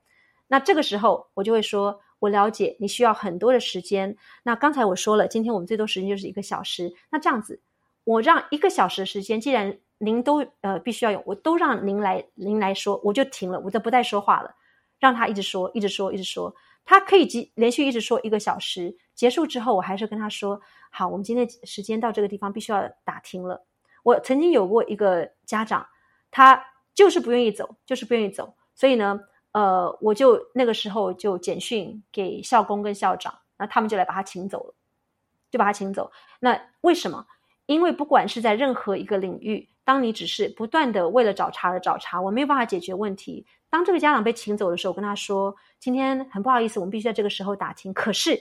[0.48, 4.16] 那这个时候我就会说，我了解你需要很多的时间。
[4.44, 6.92] 那刚才我说了，今天我们最多时间就是一个小时。
[7.12, 7.62] 那这样子，
[8.04, 14.54] 我让一个小时的时间，既然您都呃必须要用，我都让您来您来说，我就停了，我就不再说话了，
[15.00, 16.56] 让他一直说，一直说，一直说。
[16.86, 23.65] 他可以连连续一直说一个小时，结束之后，我还是跟他说：“好，我们今天时间到这个地方，必须要打听了。”
[24.04, 25.88] 我曾经有过一个家长，
[26.30, 29.19] 他就是不愿意走，就是不愿意走，所以呢，
[29.52, 34.76] 呃，我就那个时候就简讯给校工跟校长，那他们就来把他请走了，
[35.50, 36.12] 就把他请走。
[36.39, 37.26] 那为什么？
[37.65, 43.48] 因为不管是在任何一个领域，当你只是不断的为了找茬而找茬，我没有办法解决问题。
[43.76, 45.54] 当这个家长被请走的时候，我跟他说。
[45.78, 47.94] 今天很不好意思，我们必须在这个时候打听。
[47.94, 48.40] 可是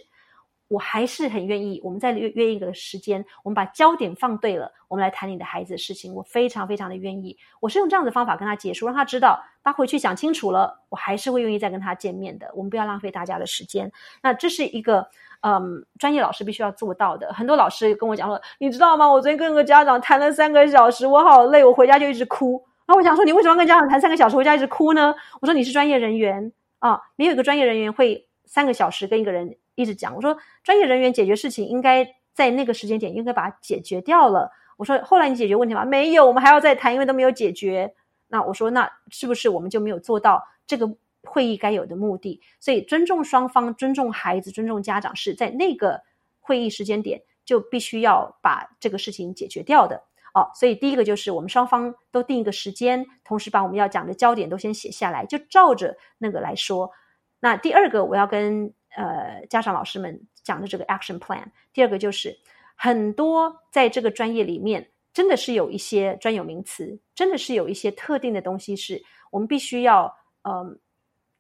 [0.69, 6.15] 我还是很愿意，我们再约约一个时间，我们把焦点放对了，我们来谈你的孩子的事情。
[6.15, 7.37] 我非常非常的愿意。
[7.61, 12.51] 我是用这样的方法跟他结束，让他知道他回去想清楚了，我还是会愿意再跟他见面的。
[12.55, 13.91] 我们不要浪费大家的时间。
[14.23, 15.07] 那这是一个
[15.43, 17.31] 嗯，专业老师必须要做到的。
[17.35, 19.07] 很多老师跟我讲说，你知道吗？
[19.07, 22.65] 我昨天跟个家长谈了三个小时，我好累，我回家就一直哭。
[22.87, 25.15] 那我想说，你为什么跟家长谈三个小时，回家一直哭呢？
[25.41, 26.53] 我说你是专业人员。
[26.81, 30.15] 啊，没有一个专业人员会三个小时跟一个人一直讲。
[30.15, 34.51] 我说，专业人员解决事情应该在那个时间点应该把它解决掉了。
[34.77, 35.83] 我说，后来你解决问题吗？
[35.87, 37.95] 没有，我们还要再谈，因为都没有解决。
[38.29, 40.87] 那我说，那是不是我们就没有做到这个
[41.23, 42.39] 会议该有的目的？
[42.61, 46.03] 所以，尊重双方，尊重孩子，尊重家长，是在那个
[46.39, 50.03] 会议时间点就必须要把这个事情解决掉的。
[50.35, 56.91] 哦，所以第一个就是我们双方都定一个时间，同时把我们要讲的焦点都先写下来，就照着那个来说。
[57.39, 62.37] 那第二个我要跟呃家长老师们讲的这个 action plan，第二个就是
[62.75, 70.77] 很多在这个专业里面真的是有一些专有名词，真的是有一些特定的东西，是我们必须要呃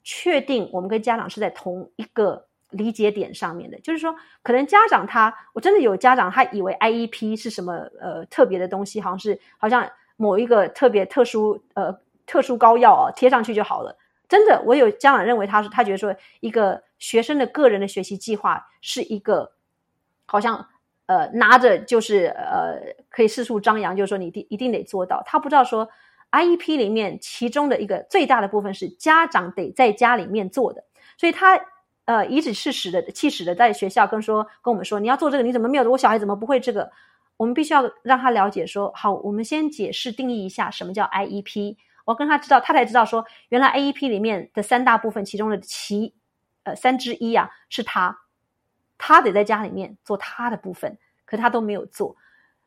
[0.04, 2.46] 确定我们跟家长是在同一个。
[2.74, 13.96] 理解点上面的，就是说，可能家长他，我真的有家长他以为 IEP 是什么呃特别的东西，好像是好像某一个特别特殊呃特殊膏药哦贴上去就好了。
[14.28, 19.52] 真的，我有家长认为他是他觉得说一个学生的个人的学习计划是一个
[20.26, 20.66] 好像
[21.06, 25.22] 呃拿着就是呃可以四处张扬，就是说你一定一定得做到。
[25.26, 25.88] 他不知道说
[26.32, 30.82] IEP 里面其中的一个最大的部分是家长得在家里面做的，
[31.16, 31.60] 所以他。
[32.06, 35.90] 呃，颐指气使的、气使的，在学校跟说跟我们说，你要做这个，你怎么没有？
[35.90, 36.90] 我小孩怎么不会这个？
[37.36, 41.76] 我们必须要让他了解说，好，我们先解释定义一下什么叫 IEP。
[42.04, 46.14] 我跟他知道，他才知道说，原来 IEP 里面的三大部分，其中的其
[46.64, 48.16] 呃三之一啊，是他，
[48.98, 52.16] 他得在家里面做他的部分，可他都没有做。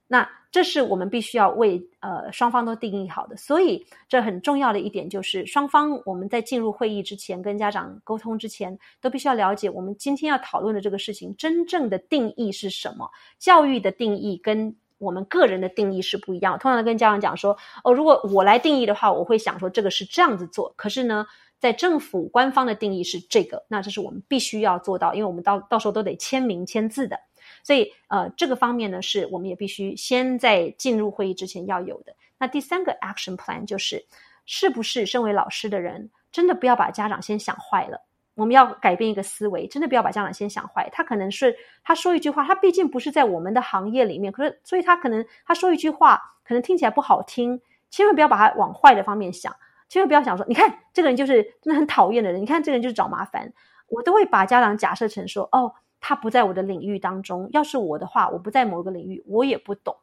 [0.08, 13.10] 那这是我们必须要为呃双方都定义好的，所以这很重要的一点就是，双方我们在进入会议之前跟家长沟通之前，都必须要了解我们今天要讨论的这个事情真正的定义是什么。
[13.38, 16.58] 教育的定义跟我们个人的定义是不一样。
[16.58, 20.74] 通常跟家长讲说，哦，如果我来定义的话，我会想说这个是这样子做。
[20.78, 21.28] 可是呢，
[21.60, 27.20] 在政府官方的定义是这个，那这是我们必须要做到，因为我们到到时候都得签名签字的。
[27.68, 32.16] 所以，呃，这个方面呢，是我们也必须先在进入会议之前要有的。
[32.38, 34.06] 那第三个 action plan 就是，
[34.46, 38.02] 是不是身为老师的人，真的不要把家长先想坏了？
[38.36, 40.88] 我们要改变一个思维，真的不要把家长先想坏。
[40.94, 41.54] 他可能是
[41.84, 47.60] 他说一句话，他毕竟不是在我们的行业里面，可是，所以他可能他说一句话，可能听起来不好听。
[47.90, 49.54] 千万不要把他往坏的方面想，
[49.90, 53.52] 千万不要想说，你看这个人就是真的很讨厌的人，你看这个人就是找麻烦。
[53.90, 55.74] 我都会把家长假设成说，哦。
[56.00, 57.50] 他不在我的领域当中。
[57.52, 59.96] 要是我的话，我不在某个领域，我也不懂，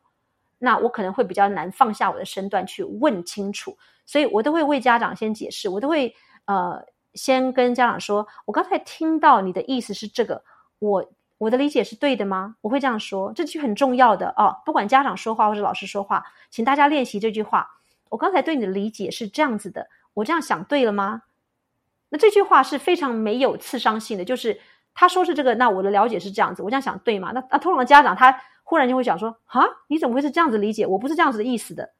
[0.58, 3.76] 那我可能会比较难放下我的身段去问清楚。
[4.06, 6.14] 所以我都会为家长先解释，我都会
[6.44, 6.84] 呃
[7.14, 10.44] 先跟家长说，我刚才听到你的意思是这个，
[10.78, 12.56] 我我的理解是对的吗？
[12.60, 14.54] 我会这样说，这句很重要的哦。
[14.66, 17.66] 不管家长说话或者老师说话，请大家练习这句话。
[18.10, 21.22] 我刚才对你的理解是这样子的，我这样想对了吗？
[22.10, 24.60] 那这句话是非常没有刺伤性的，就是。
[24.94, 27.32] 他说是这个，那我的了解是这样子，我这样想对吗？
[27.32, 30.86] 那那通常家长他忽然就会想说啊，你怎么会是这样子理解？
[30.86, 31.92] 我不是这样子的意思的。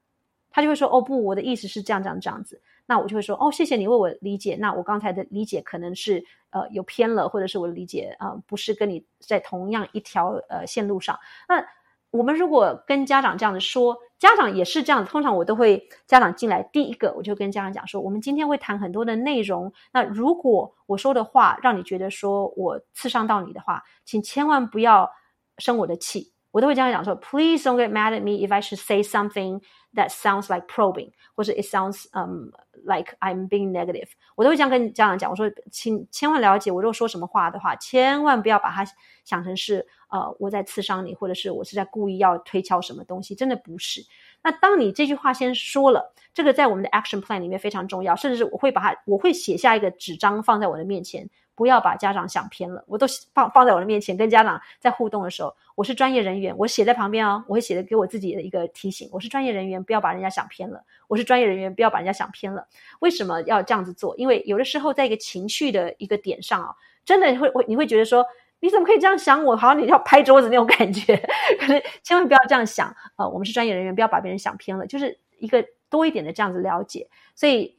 [0.51, 2.62] 他就会说哦不，我的意思是这样这样这样子。
[2.86, 4.57] 那我就会说哦，谢谢你为我理解。
[4.61, 11.18] 那我刚才的理解可能是呃有偏了，或者是我的理解啊不是跟你在同样一条呃线路上。
[11.49, 11.66] 那
[12.14, 15.04] 我们如果跟家长这样子说，家长也是这样。
[15.04, 19.72] 通常我都会家长进来，第一个我就跟家长讲说，我们今天会谈很多的内容。
[19.92, 25.10] 那如果我说的话让你觉得说我刺伤到你的话，请千万不要
[25.58, 26.34] 生我的气。
[26.55, 29.61] 我都会这样讲说，Please don't get mad at me if I should say something
[29.94, 32.52] that sounds like probing，或者 it sounds um
[32.84, 34.11] like I'm being negative。
[34.36, 38.86] 我都会这样跟家长讲，我说，请千万了解，我如果说什么话的话，千万不要把它
[39.24, 44.00] 想成是呃我在刺伤你，或者是我是在故意要推敲什么东西，真的不是。
[44.40, 51.28] 那当你这句话先说了，这个在我们的 action plan 里面非常重要，甚至是我会把它，我会写下一个纸张放在我的面前。
[51.55, 62.66] 不要把家长想偏了，我都放放在我的面前，跟家长在互动的时候，我是专业人员，我写在旁边哦，我会写的给我自己的一个提醒，我是专业人员，不要把人家想偏了，我是专业人员，不要把人家想偏了。
[62.98, 64.16] 为什么要这样子做？
[64.16, 66.74] 因为有的时候在一个情绪的一个点上啊，
[67.05, 68.26] 真的会会你会觉得说，
[68.59, 69.57] 你怎么可以这样想我？
[69.57, 71.16] 好像你要拍桌子那种感觉。
[71.61, 77.76] 可是千万不要这样想啊，我们是专业人员，不要把别人想偏了，就是一个多一点的这样子了解，所以。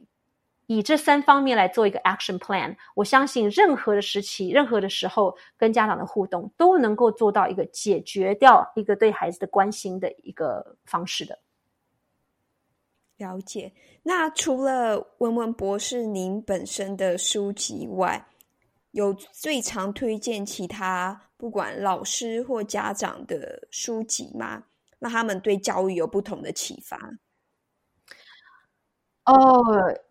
[0.66, 11.38] 以这三方面来做一个 action plan，我相信任何的时期、任何的时候跟家长的互动都能够做到一个解决掉一个对孩子的关心的一个方式的。
[13.16, 13.72] 了解。
[14.02, 18.26] 那除了文文博士您本身的书籍外，
[18.90, 24.64] 有最常推荐其他不管老师或家长的书籍吗？
[24.98, 26.98] 那他们对教育有不同的启发？
[29.26, 29.60] 哦，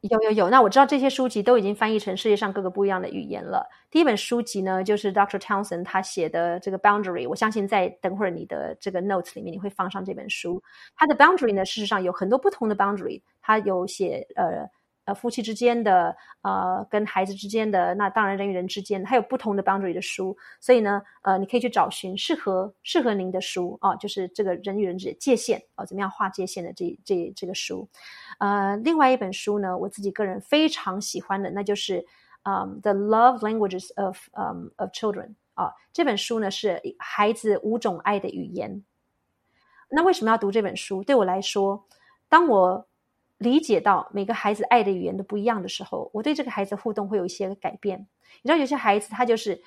[0.02, 3.66] 有有有，那我知道这些书籍都已经翻译成世界上各个不一样的语言了。
[3.90, 5.40] 第一本书籍呢，就是 Dr.
[5.40, 10.62] Townsend 他写的这个 Boundary，我相信在等会儿你的这个 notes 里面你会放上这本书。
[10.98, 14.70] 它的 Boundary 呢，事实上有很多不同的 Boundary，它有写呃。
[15.06, 27.88] 呃，夫妻之间的，呃，跟孩子之间的，那当然人与人之间，还有不同的 boundary 的书，所以呢，呃，你可以去找寻适合适合您的书啊，就是这个人与人之间界限啊，怎么样划界限的这这这个书。
[28.40, 32.04] 呃，另外一本书呢，我自己个人非常喜欢的，那就是
[32.44, 38.84] 嗯，The Love Languages of um of Children 啊，这本书呢是孩子五种爱的语言。
[39.90, 41.04] 那为什么要读这本书？
[41.04, 41.86] 对我来说，
[42.28, 42.88] 当我
[43.46, 48.00] 理解到每个孩子爱的语言都不一样的时候，我对这个孩子互动会有一些改变。
[48.42, 49.62] 你知道，有些孩子他就是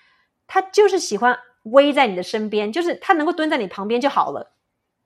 [0.47, 4.53] 他就是喜欢偎在你的身边，就是他能够蹲在你旁边就好了，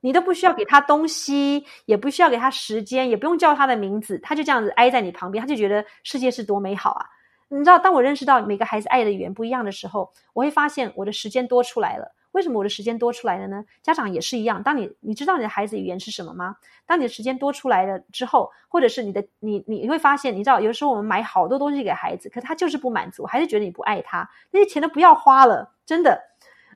[0.01, 7.05] 你都不需要给他东西，也不需要给他时间，也不用叫他的名字，他就这样子挨在你旁边，他就觉得世界是多美好啊！
[7.49, 12.11] 你知道，当我认识到每个孩子爱的语言不一样的时候，我会发现我的时间多出来了。
[12.33, 13.63] 为什么我的时间多出来了呢？
[13.81, 14.61] 家长也是一样。
[14.61, 16.57] 当你你知道你的孩子语言是什么吗？
[16.85, 26.21] 当你的时间多出来了之后，或者是你的你你会发现，你知道有时候我们买好多东西给孩子，可他就是不满足，还是觉得你不爱他，那些钱都不要花了，真的。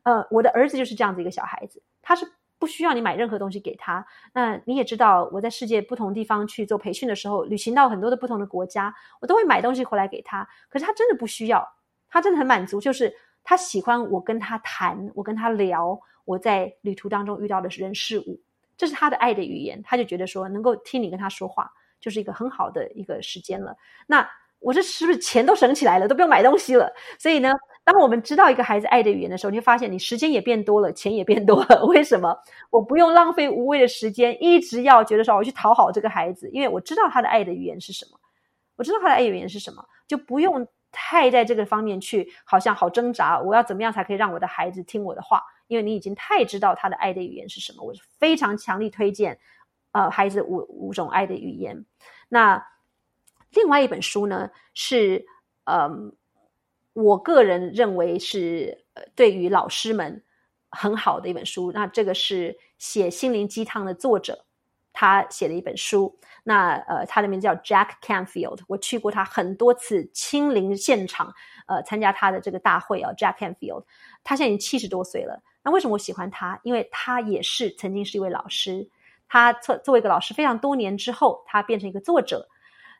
[0.03, 4.05] 呃，我的儿子就是这样子一个小孩子，他是不需要你买任何东西给他。
[4.33, 10.47] 那你也知道，我在世界不同地方去做培训的时候，旅行到很多的不同的国家，我都会买东西回来给他。
[10.69, 11.67] 可是他真的不需要，
[12.07, 13.11] 他真的很满足，就是。
[13.49, 18.37] 他喜欢我跟他谈，我跟他聊，我在旅途当中遇到的人事物，
[18.75, 19.81] 这是他的爱的语言。
[19.85, 21.71] 他就觉得说，能够听你跟他说话，
[22.01, 23.73] 就是一个很好的一个时间了。
[24.05, 24.29] 那
[24.59, 26.91] 我这是不是钱都省起来了，都不用买东西了？
[27.17, 27.53] 所以呢，
[27.85, 31.85] 当我们知道一个孩子爱的语言的时候，你会发现你时间也变多了，钱也变多了。
[31.87, 32.37] 为什么？
[32.69, 38.19] 我不用浪费无谓的时间，一直要觉得说我去讨好这个孩子，因为我知道他的爱的语言是什么，
[38.75, 40.67] 我知道他的爱语言是什么，就不用。
[40.99, 43.39] 太在这个方面去，好像好挣扎。
[43.39, 45.43] 我要怎么样才可以让我的孩子听我的话？
[45.67, 47.83] 因为你已经太知道他的爱的语言是什么。
[47.83, 49.37] 我是非常强力推荐，
[49.91, 51.85] 呃，孩子五五种爱的语言。
[52.27, 52.65] 那
[53.51, 55.23] 另外一本书呢，是
[55.65, 56.11] 嗯，
[56.93, 58.83] 我个人认为是
[59.13, 60.23] 对于老师们
[60.71, 61.71] 很好的一本书。
[61.71, 64.46] 那这个是写心灵鸡汤的作者。
[64.99, 68.61] 他写了一本书，那呃，他的名字叫 Jack Canfield。
[68.67, 71.31] 我去过他很多次，亲临现场，
[71.67, 73.11] 呃，参加他的这个大会啊。
[73.15, 73.83] Jack Canfield，
[74.23, 75.39] 他现在已经七十多岁了。
[75.61, 76.59] 那为什么我喜欢他？
[76.63, 78.89] 因为他也是曾经是一位老师。
[79.29, 82.49] 他作作为一个老师，非常多年之后，他变成一个作者。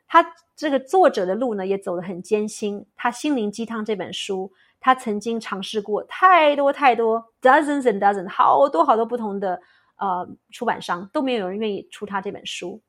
[0.06, 0.24] 他
[0.54, 2.86] 这个作者的路呢，也走得很艰辛。
[2.96, 9.60] 他心灵鸡汤这本书，他曾经尝试过太多太多，dozens and dozens，好多好多不同的。
[9.98, 12.80] 呃，出版商都没有人愿意出他这本书。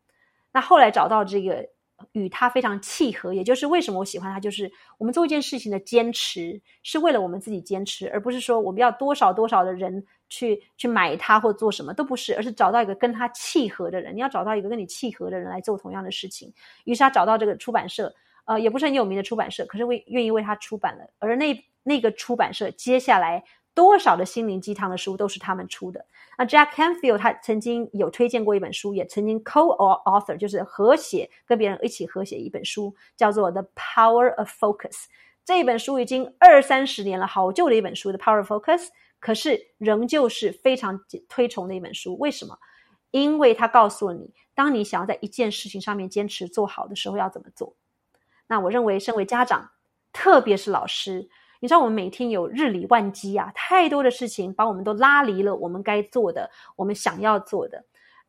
[0.51, 1.67] 那后来找到这个
[2.13, 14.15] 与他非常契合，也就是为什么我喜欢他，就是我们做一件事情的坚持是为了我们自己坚持，而不是说我们要多少多少的人去去买它或做什么都不是，而是找到一个跟他契合的人。
[14.15, 16.53] 你要找到一个跟你契合的人来做同样的事情。
[16.85, 18.13] 于是他找到这个出版社，
[18.45, 21.07] 呃，也不是很有名的出版社，可是为愿意为他出版了。
[21.19, 23.43] 而那那个出版社接下来。
[23.73, 26.05] 多少的心灵鸡汤的书都是他们出的。
[26.37, 34.91] 那 Jack Canfield 他曾经有推荐过一本书，也曾经 co-author 就是合写，跟别人一起合写一本书，叫做《The Power of Focus》。
[35.45, 38.85] 这本书已经二三十年了，好旧的一本书，《The Power of Focus》，
[39.19, 42.17] 可是仍旧是非常推崇的一本书。
[42.17, 42.57] 为什么？
[43.11, 47.75] 因为他告诉了你，当你想要在一件事情上面坚持做好的时候，要怎么做。
[48.47, 49.71] 那我认为，身为家长，
[50.13, 51.29] 特别是老师。
[51.59, 57.83] 你知道我们每天有日理万机啊，太多的事情把我们都拉离了我们该做的、我们想要做的，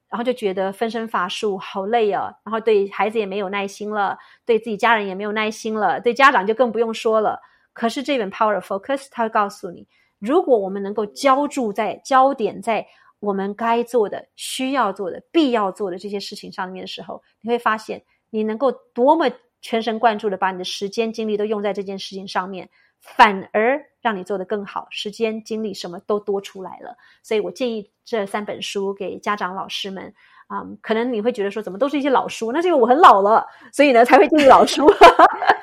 [0.08, 2.32] 然后就觉得分身乏术，好累啊！
[2.44, 7.40] 然后对孩子也没有耐心了，对自己家人也没有耐心了，对家长就更不用说了。
[7.72, 9.86] 可是这本 Power Focus 它会告诉你，
[10.18, 12.84] 如果我们能够浇筑在焦点在
[13.20, 22.68] 我们该做的、需要做的、必要做的这些事情上面的时候，你会发现你能够多么全神贯注的把你的时间精力都用在这件事情上面。
[23.00, 26.96] 反而让你做得更好，时间、精力什么都多出来了。
[27.22, 30.14] 所以我建议这三本书给家长、老师们
[30.46, 32.52] 啊，可能你会觉得说，怎么都是一些老书？
[32.52, 34.86] 那是因为我很老了，所以呢才会建议老书。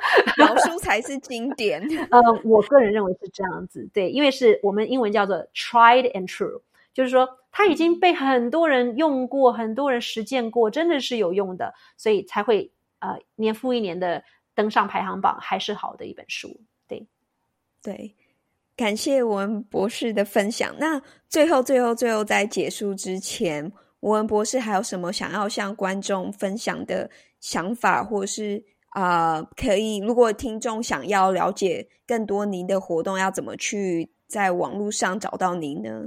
[0.37, 1.81] 老书才是经典。
[2.09, 6.61] 嗯，我个人认为是这样子，对，因为是我们英文叫做 tried and true，
[6.93, 14.23] 就是说它已经被很多人用过，很多人实践过，真的是有用的，所以才会呃年复一年的
[14.55, 16.59] 登上排行榜，还是好的一本书。
[17.81, 18.15] 对，
[18.75, 20.75] 感谢文博士的分享。
[20.79, 23.71] 那最后、最后、最后，在结束之前，
[24.01, 27.09] 文博士还有什么想要向观众分享的
[27.39, 29.97] 想法，或者是啊，可以？
[29.97, 36.03] 如果听众想要了解更多您的活动，要怎么去在网络上找到您呢？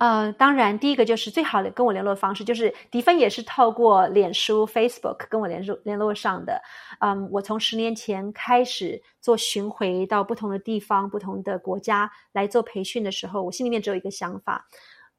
[0.00, 6.58] 呃，当然，第一个就是最好的跟我联络的方式，就是迪芬也是透过脸书 Facebook 跟我联络联络上的。
[7.00, 14.66] 嗯，我从十年前开始做巡回到不同的地方、不同的国家来做培训的时候，我心里面只有一个想法，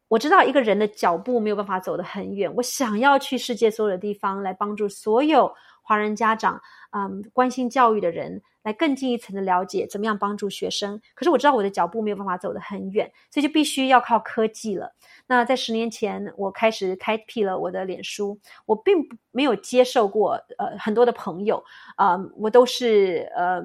[0.07, 5.53] 我知道一个人的脚步没有办法走得很远，我想要去世界所有的地方来帮助所有
[5.92, 6.62] 华人家长，
[6.92, 8.42] 嗯，关心教育的人。
[8.64, 14.94] 来更进一层的了解怎么样帮助学生，可是我知道我的脚步没有办法走得很远，所以就必须要靠科技了。
[15.26, 21.64] 那在十年前，我开始开辟了我的脸书，我并不没有接受过呃很多的朋友
[21.96, 23.64] 啊，我都是呃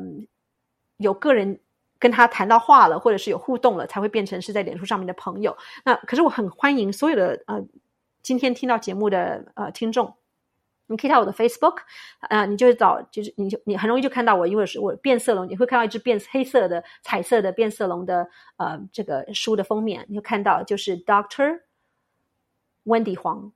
[0.96, 1.60] 有个人
[1.98, 5.54] 跟他谈到话了，或者是有互动了，才会变成是在脸书上面的朋友。
[5.84, 7.62] 那可是我很欢迎所有的呃
[8.22, 10.14] 今天听到节目的呃听众。
[10.88, 11.78] 你可以到我的 Facebook，
[12.20, 21.60] 啊，你就找，就是你就你很容易就看到我，因为是我变色龙，你会看到一只变黑色的彩色的变色龙的呃这个书的封面，你会看到就是 Doctor
[22.84, 23.52] Wendy 黄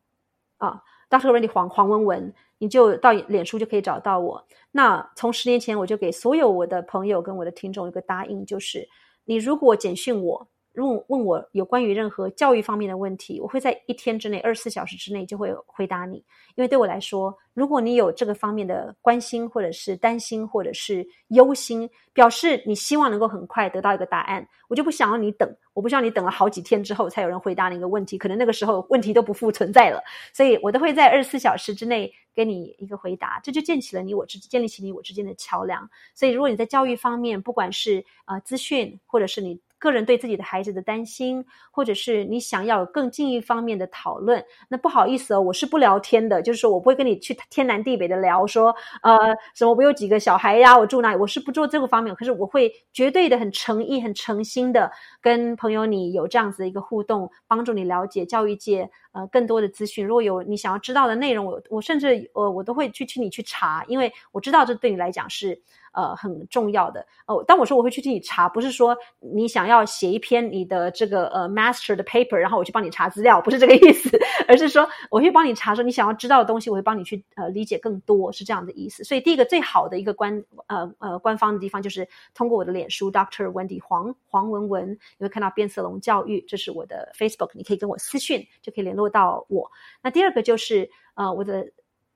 [0.58, 4.46] 啊，Doctor Wendy 黄黄文文，你就到脸书就可以找到我。
[4.72, 8.88] 那从十年前我就给所有我的朋友跟我的听众一个答应，就是
[9.24, 10.48] 你如果简讯我。
[10.80, 16.16] 问问我有关于任何教育方面的问题，我会在一天之内、二十四小时之内就会回答你。
[16.56, 25.48] 因为对我来说，如果你有这个方面的关心，或者是担心，或者是忧心，表示你希望能够很快得到一个答案，我就不想要你等。
[25.72, 30.02] 我不需要你等了好几天之后才有人回答你一个问题，可能那个时候问题都不复存在了。
[30.34, 35.88] 所以我都会在二十四小时之内给你一个回答，这就建起了你我之建立起你我之间的桥梁。
[36.14, 39.58] 所以如果你在教育方面，不管是呃资讯，或者是你。
[39.80, 48.72] 个人对自己的孩子的担心，或者是你想要更进一方面的讨论，那不好意思哦，我是不聊天的，就是说我不会跟你去天南地北的聊，说
[49.02, 49.16] 呃
[49.54, 52.14] 什么我有几个小孩呀，我住哪里，我是不做这个方面。
[52.14, 60.06] 可是我会绝对的很诚意、很诚心的跟朋友你有这样子的一个互动，帮助你了解教育界呃更多的资讯。
[60.06, 65.62] 如果有你想要知道的内容，我我甚至呃我都会去替你去查，因为我知道这对你来讲是。
[65.92, 67.42] 呃，很重要的哦。
[67.48, 74.08] 当我说我会去替你查，不是说你想要写一篇你的这个呃 master 的 paper，然后我去帮你查资料，不是这个意思，
[74.46, 79.02] 而是说我会帮你查，说你想要知道的东西，我会帮你去呃理解更多，是这样的意思。
[79.02, 89.68] 所以第一个最好的一个官呃呃官方的地方，就是通过我的脸书 Doctor Wendy 黄黄文文，你会看到变色龙教育，这是我的 Facebook，你可以跟我私讯，就可以联络落到我。
[90.02, 91.66] 那第二个就是呃我的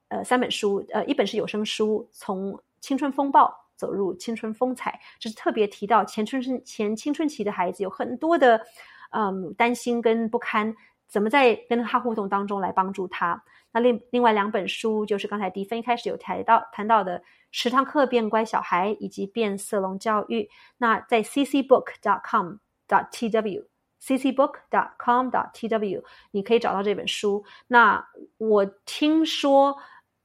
[0.08, 3.64] 呃三本书，呃一本是有声书，从青春风暴。
[3.76, 8.64] 走入青春风采，这是特别提到前春前青春期的孩子有很多的
[9.10, 10.72] 嗯担心跟不堪，
[11.08, 13.42] 怎么在跟他互动当中来帮助他？
[13.72, 17.20] 那另另外两本书就是刚才迪芬一开始有谈到谈到的
[17.50, 20.48] 十堂课变乖小孩以及变色龙教育。
[20.78, 23.64] 那在 ccbook.com.tw
[24.04, 26.02] ccbook.com.tw
[26.32, 27.44] 你可以找到这本书。
[27.68, 28.06] 那
[28.38, 29.76] 我听说。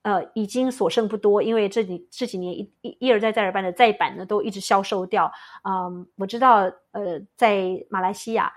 [0.01, 5.29] 呃，已经所剩不多，因为这几这几年一一一而再再而三的再版呢，都一直销售掉。
[5.63, 8.49] 嗯，我知道，呃，在马来西亚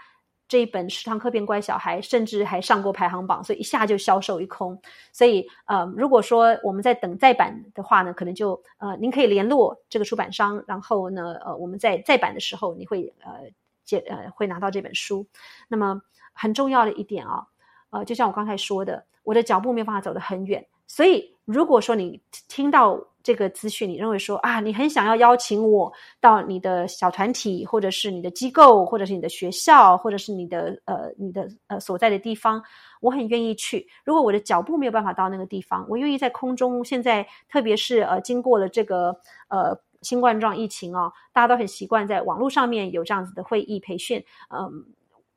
[0.46, 4.80] 这一本《食堂课变乖小孩》甚至还上过排行榜，所以一下就销售一空。
[5.12, 13.50] 所以，呃，如果说我们在等再版的话呢，可能就呃，您可以联络这个出版商，然后呢，呃，我们在再版的时候，你会呃
[13.84, 15.26] 接呃会拿到这本书。
[15.68, 16.00] 那么
[16.32, 17.46] 很重要的一点啊，
[17.90, 20.64] 呃，就像我刚才说的，我的脚步没有办法走得很远。
[20.86, 32.62] 所以，如果说你听到这个资讯，你认为说啊，你很想要邀请我到你的小团体，或者是你的机构，或者是你的学校，或者是你的呃你的呃所在的地方，
[33.00, 33.88] 我很愿意去。
[34.04, 36.84] 如果我的脚步没有办法到那个地方，我愿意在空中。
[36.84, 39.18] 现在，特别是呃经过了这个
[39.48, 44.84] 呃新冠状疫情哦，大家都很习惯在网络上面有这样子的会议培训，嗯，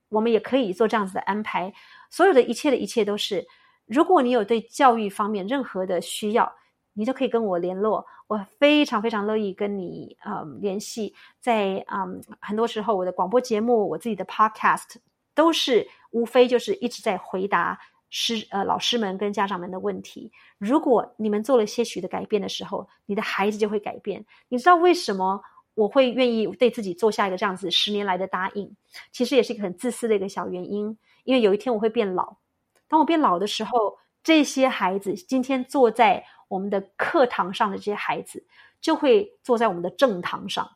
[0.09, 1.73] 我们也可以做这样子的安排。
[2.09, 3.47] 所有的一切的一切都是。
[3.85, 6.51] 如果你有对教育方面任何的需要，
[6.93, 11.13] 你都可以跟我联络，我非常非常乐意跟你呃联系。
[11.39, 14.95] 在嗯很多时候，我的广播节目、我自己的 podcast
[15.35, 17.79] 都是无非就是一直在回答
[18.17, 20.31] 师呃老师们跟家长们的问题。
[20.57, 24.25] 如果你们做了些许的改变的时候，你的孩子就会改变。
[24.47, 25.41] 你知道为什么
[25.73, 28.73] 我会愿意对自己做下一个这样子十年来的答应？
[29.11, 32.37] 其实也是一个很自私的一个小原因，因为有一天我会变老。
[32.87, 38.41] 当我变老的时候，这些孩子今天坐在我们的课堂上的这些孩子，
[38.79, 40.71] 就会坐在我们的正堂上。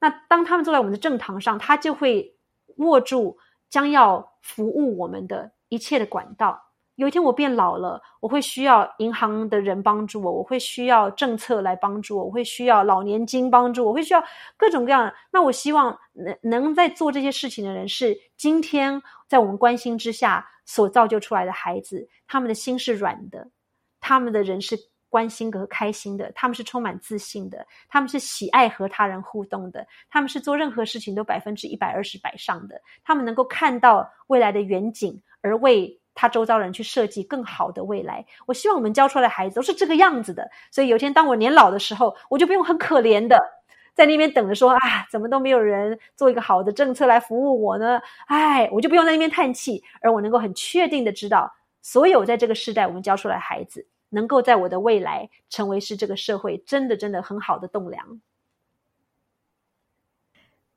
[0.00, 2.34] 那当他们坐在我们的正堂上，他就会
[2.78, 3.38] 握住
[3.70, 6.60] 将要服务我们的一切的管道。
[6.96, 14.22] 有一天我变老了，我会需要银行的人帮助我，我会需要政策来帮助我，我会需要老年金帮助我，我会需要
[14.56, 15.12] 各种各样的。
[15.32, 23.50] 那我希望能能在做这些事情的人是今天在我们关心之下所造就出来的孩子，他们的心是软的，
[24.00, 24.78] 他们的人是
[25.08, 36.00] 关心和开心的，他们是充满自信的，他们是喜爱和他人互动的，他们是做任何事情都百分之一百二十百上的，他们能够看到未来的远景而为。
[36.14, 38.24] 他周遭人去设计更好的未来。
[38.46, 40.48] 我希望我们教出来的孩子都是这个样子的。
[40.70, 43.38] 所以有一天当我年老的时候，我就不用很可怜的
[43.94, 48.00] 在那边等着说啊，怎么都没有人做一个好的政策来服务我呢？
[48.26, 58.20] 哎，我就不用在那边叹气，而我能够很确定的知道，所有在这个时代我们教出来孩子，能够在我的未来成为是这个社会真的真的很好的栋梁。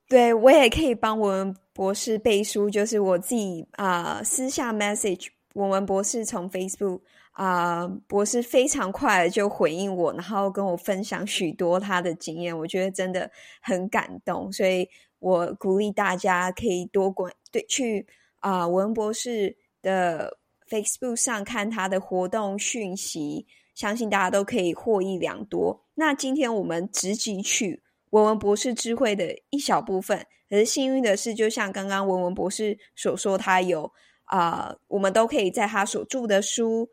[0.08, 7.02] 对我也可以帮我们博士背书，就是我自己啊私下 message 我们博士从 Facebook
[7.34, 13.30] 啊，博士非常快的就回应我，然后跟我分享许多他的经验，我觉得真的
[13.62, 18.08] 很感动，所以我鼓励大家可以多关对去
[18.40, 20.36] 啊文博士的
[20.68, 25.80] Facebook 上看他的活动讯息，相信大家都可以获益良多。
[25.94, 27.84] 那今天我们直击去。
[28.12, 33.92] 文文博士智慧的一小部分，可是幸运的是，就像刚刚文文博士所说，他有
[34.26, 36.90] 啊，我们都可以在他所著的书，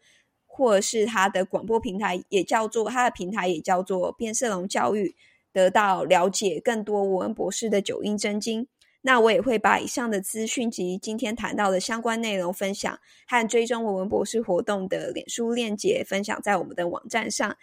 [0.46, 5.14] 或是他的广播平台，也叫做他的平台，也叫做变色龙教育，
[5.52, 8.66] 得到了解更多文文博士的九阴真经。
[9.06, 17.54] 那我也会把以上的资讯及今天谈到的相关内容分享，和追踪文文博士活动的脸书链接分享在我们的网站上。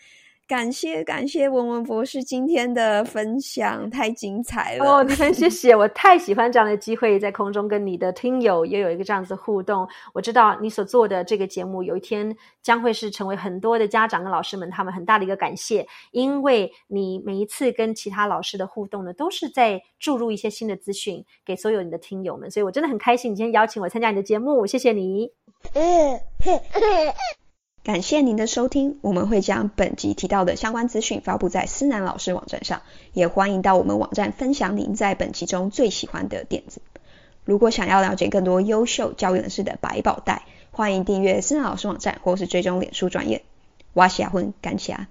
[0.51, 5.01] 感谢感谢文文博士今天的分享，太精彩了哦！
[5.01, 9.87] 你 很谢谢，我太喜欢这样的机会，在空中跟你的听友也有一个这样子互动。
[10.13, 25.31] 我知道你所做的这个节目，有一天将会是成为很多的家长跟老师们他们很大的一个感谢，因为你每一次跟其他老师的互动呢，都是在注入一些新的资讯给所有你的听友们，所以我真的很开心，你今天邀请我参加你的节目，谢谢你。
[27.83, 36.79] 感谢您的收听，我们会将本集提到的相关资讯发布在思南老师网站上，也欢迎到我们网站分享您在本集中最喜欢的点子。
[37.43, 43.41] 如果想要了解更多优秀教育人士的百宝袋，欢迎订阅思南老师网站或是追踪脸书专业。
[43.93, 45.09] 瓦西亚婚，感谢啊！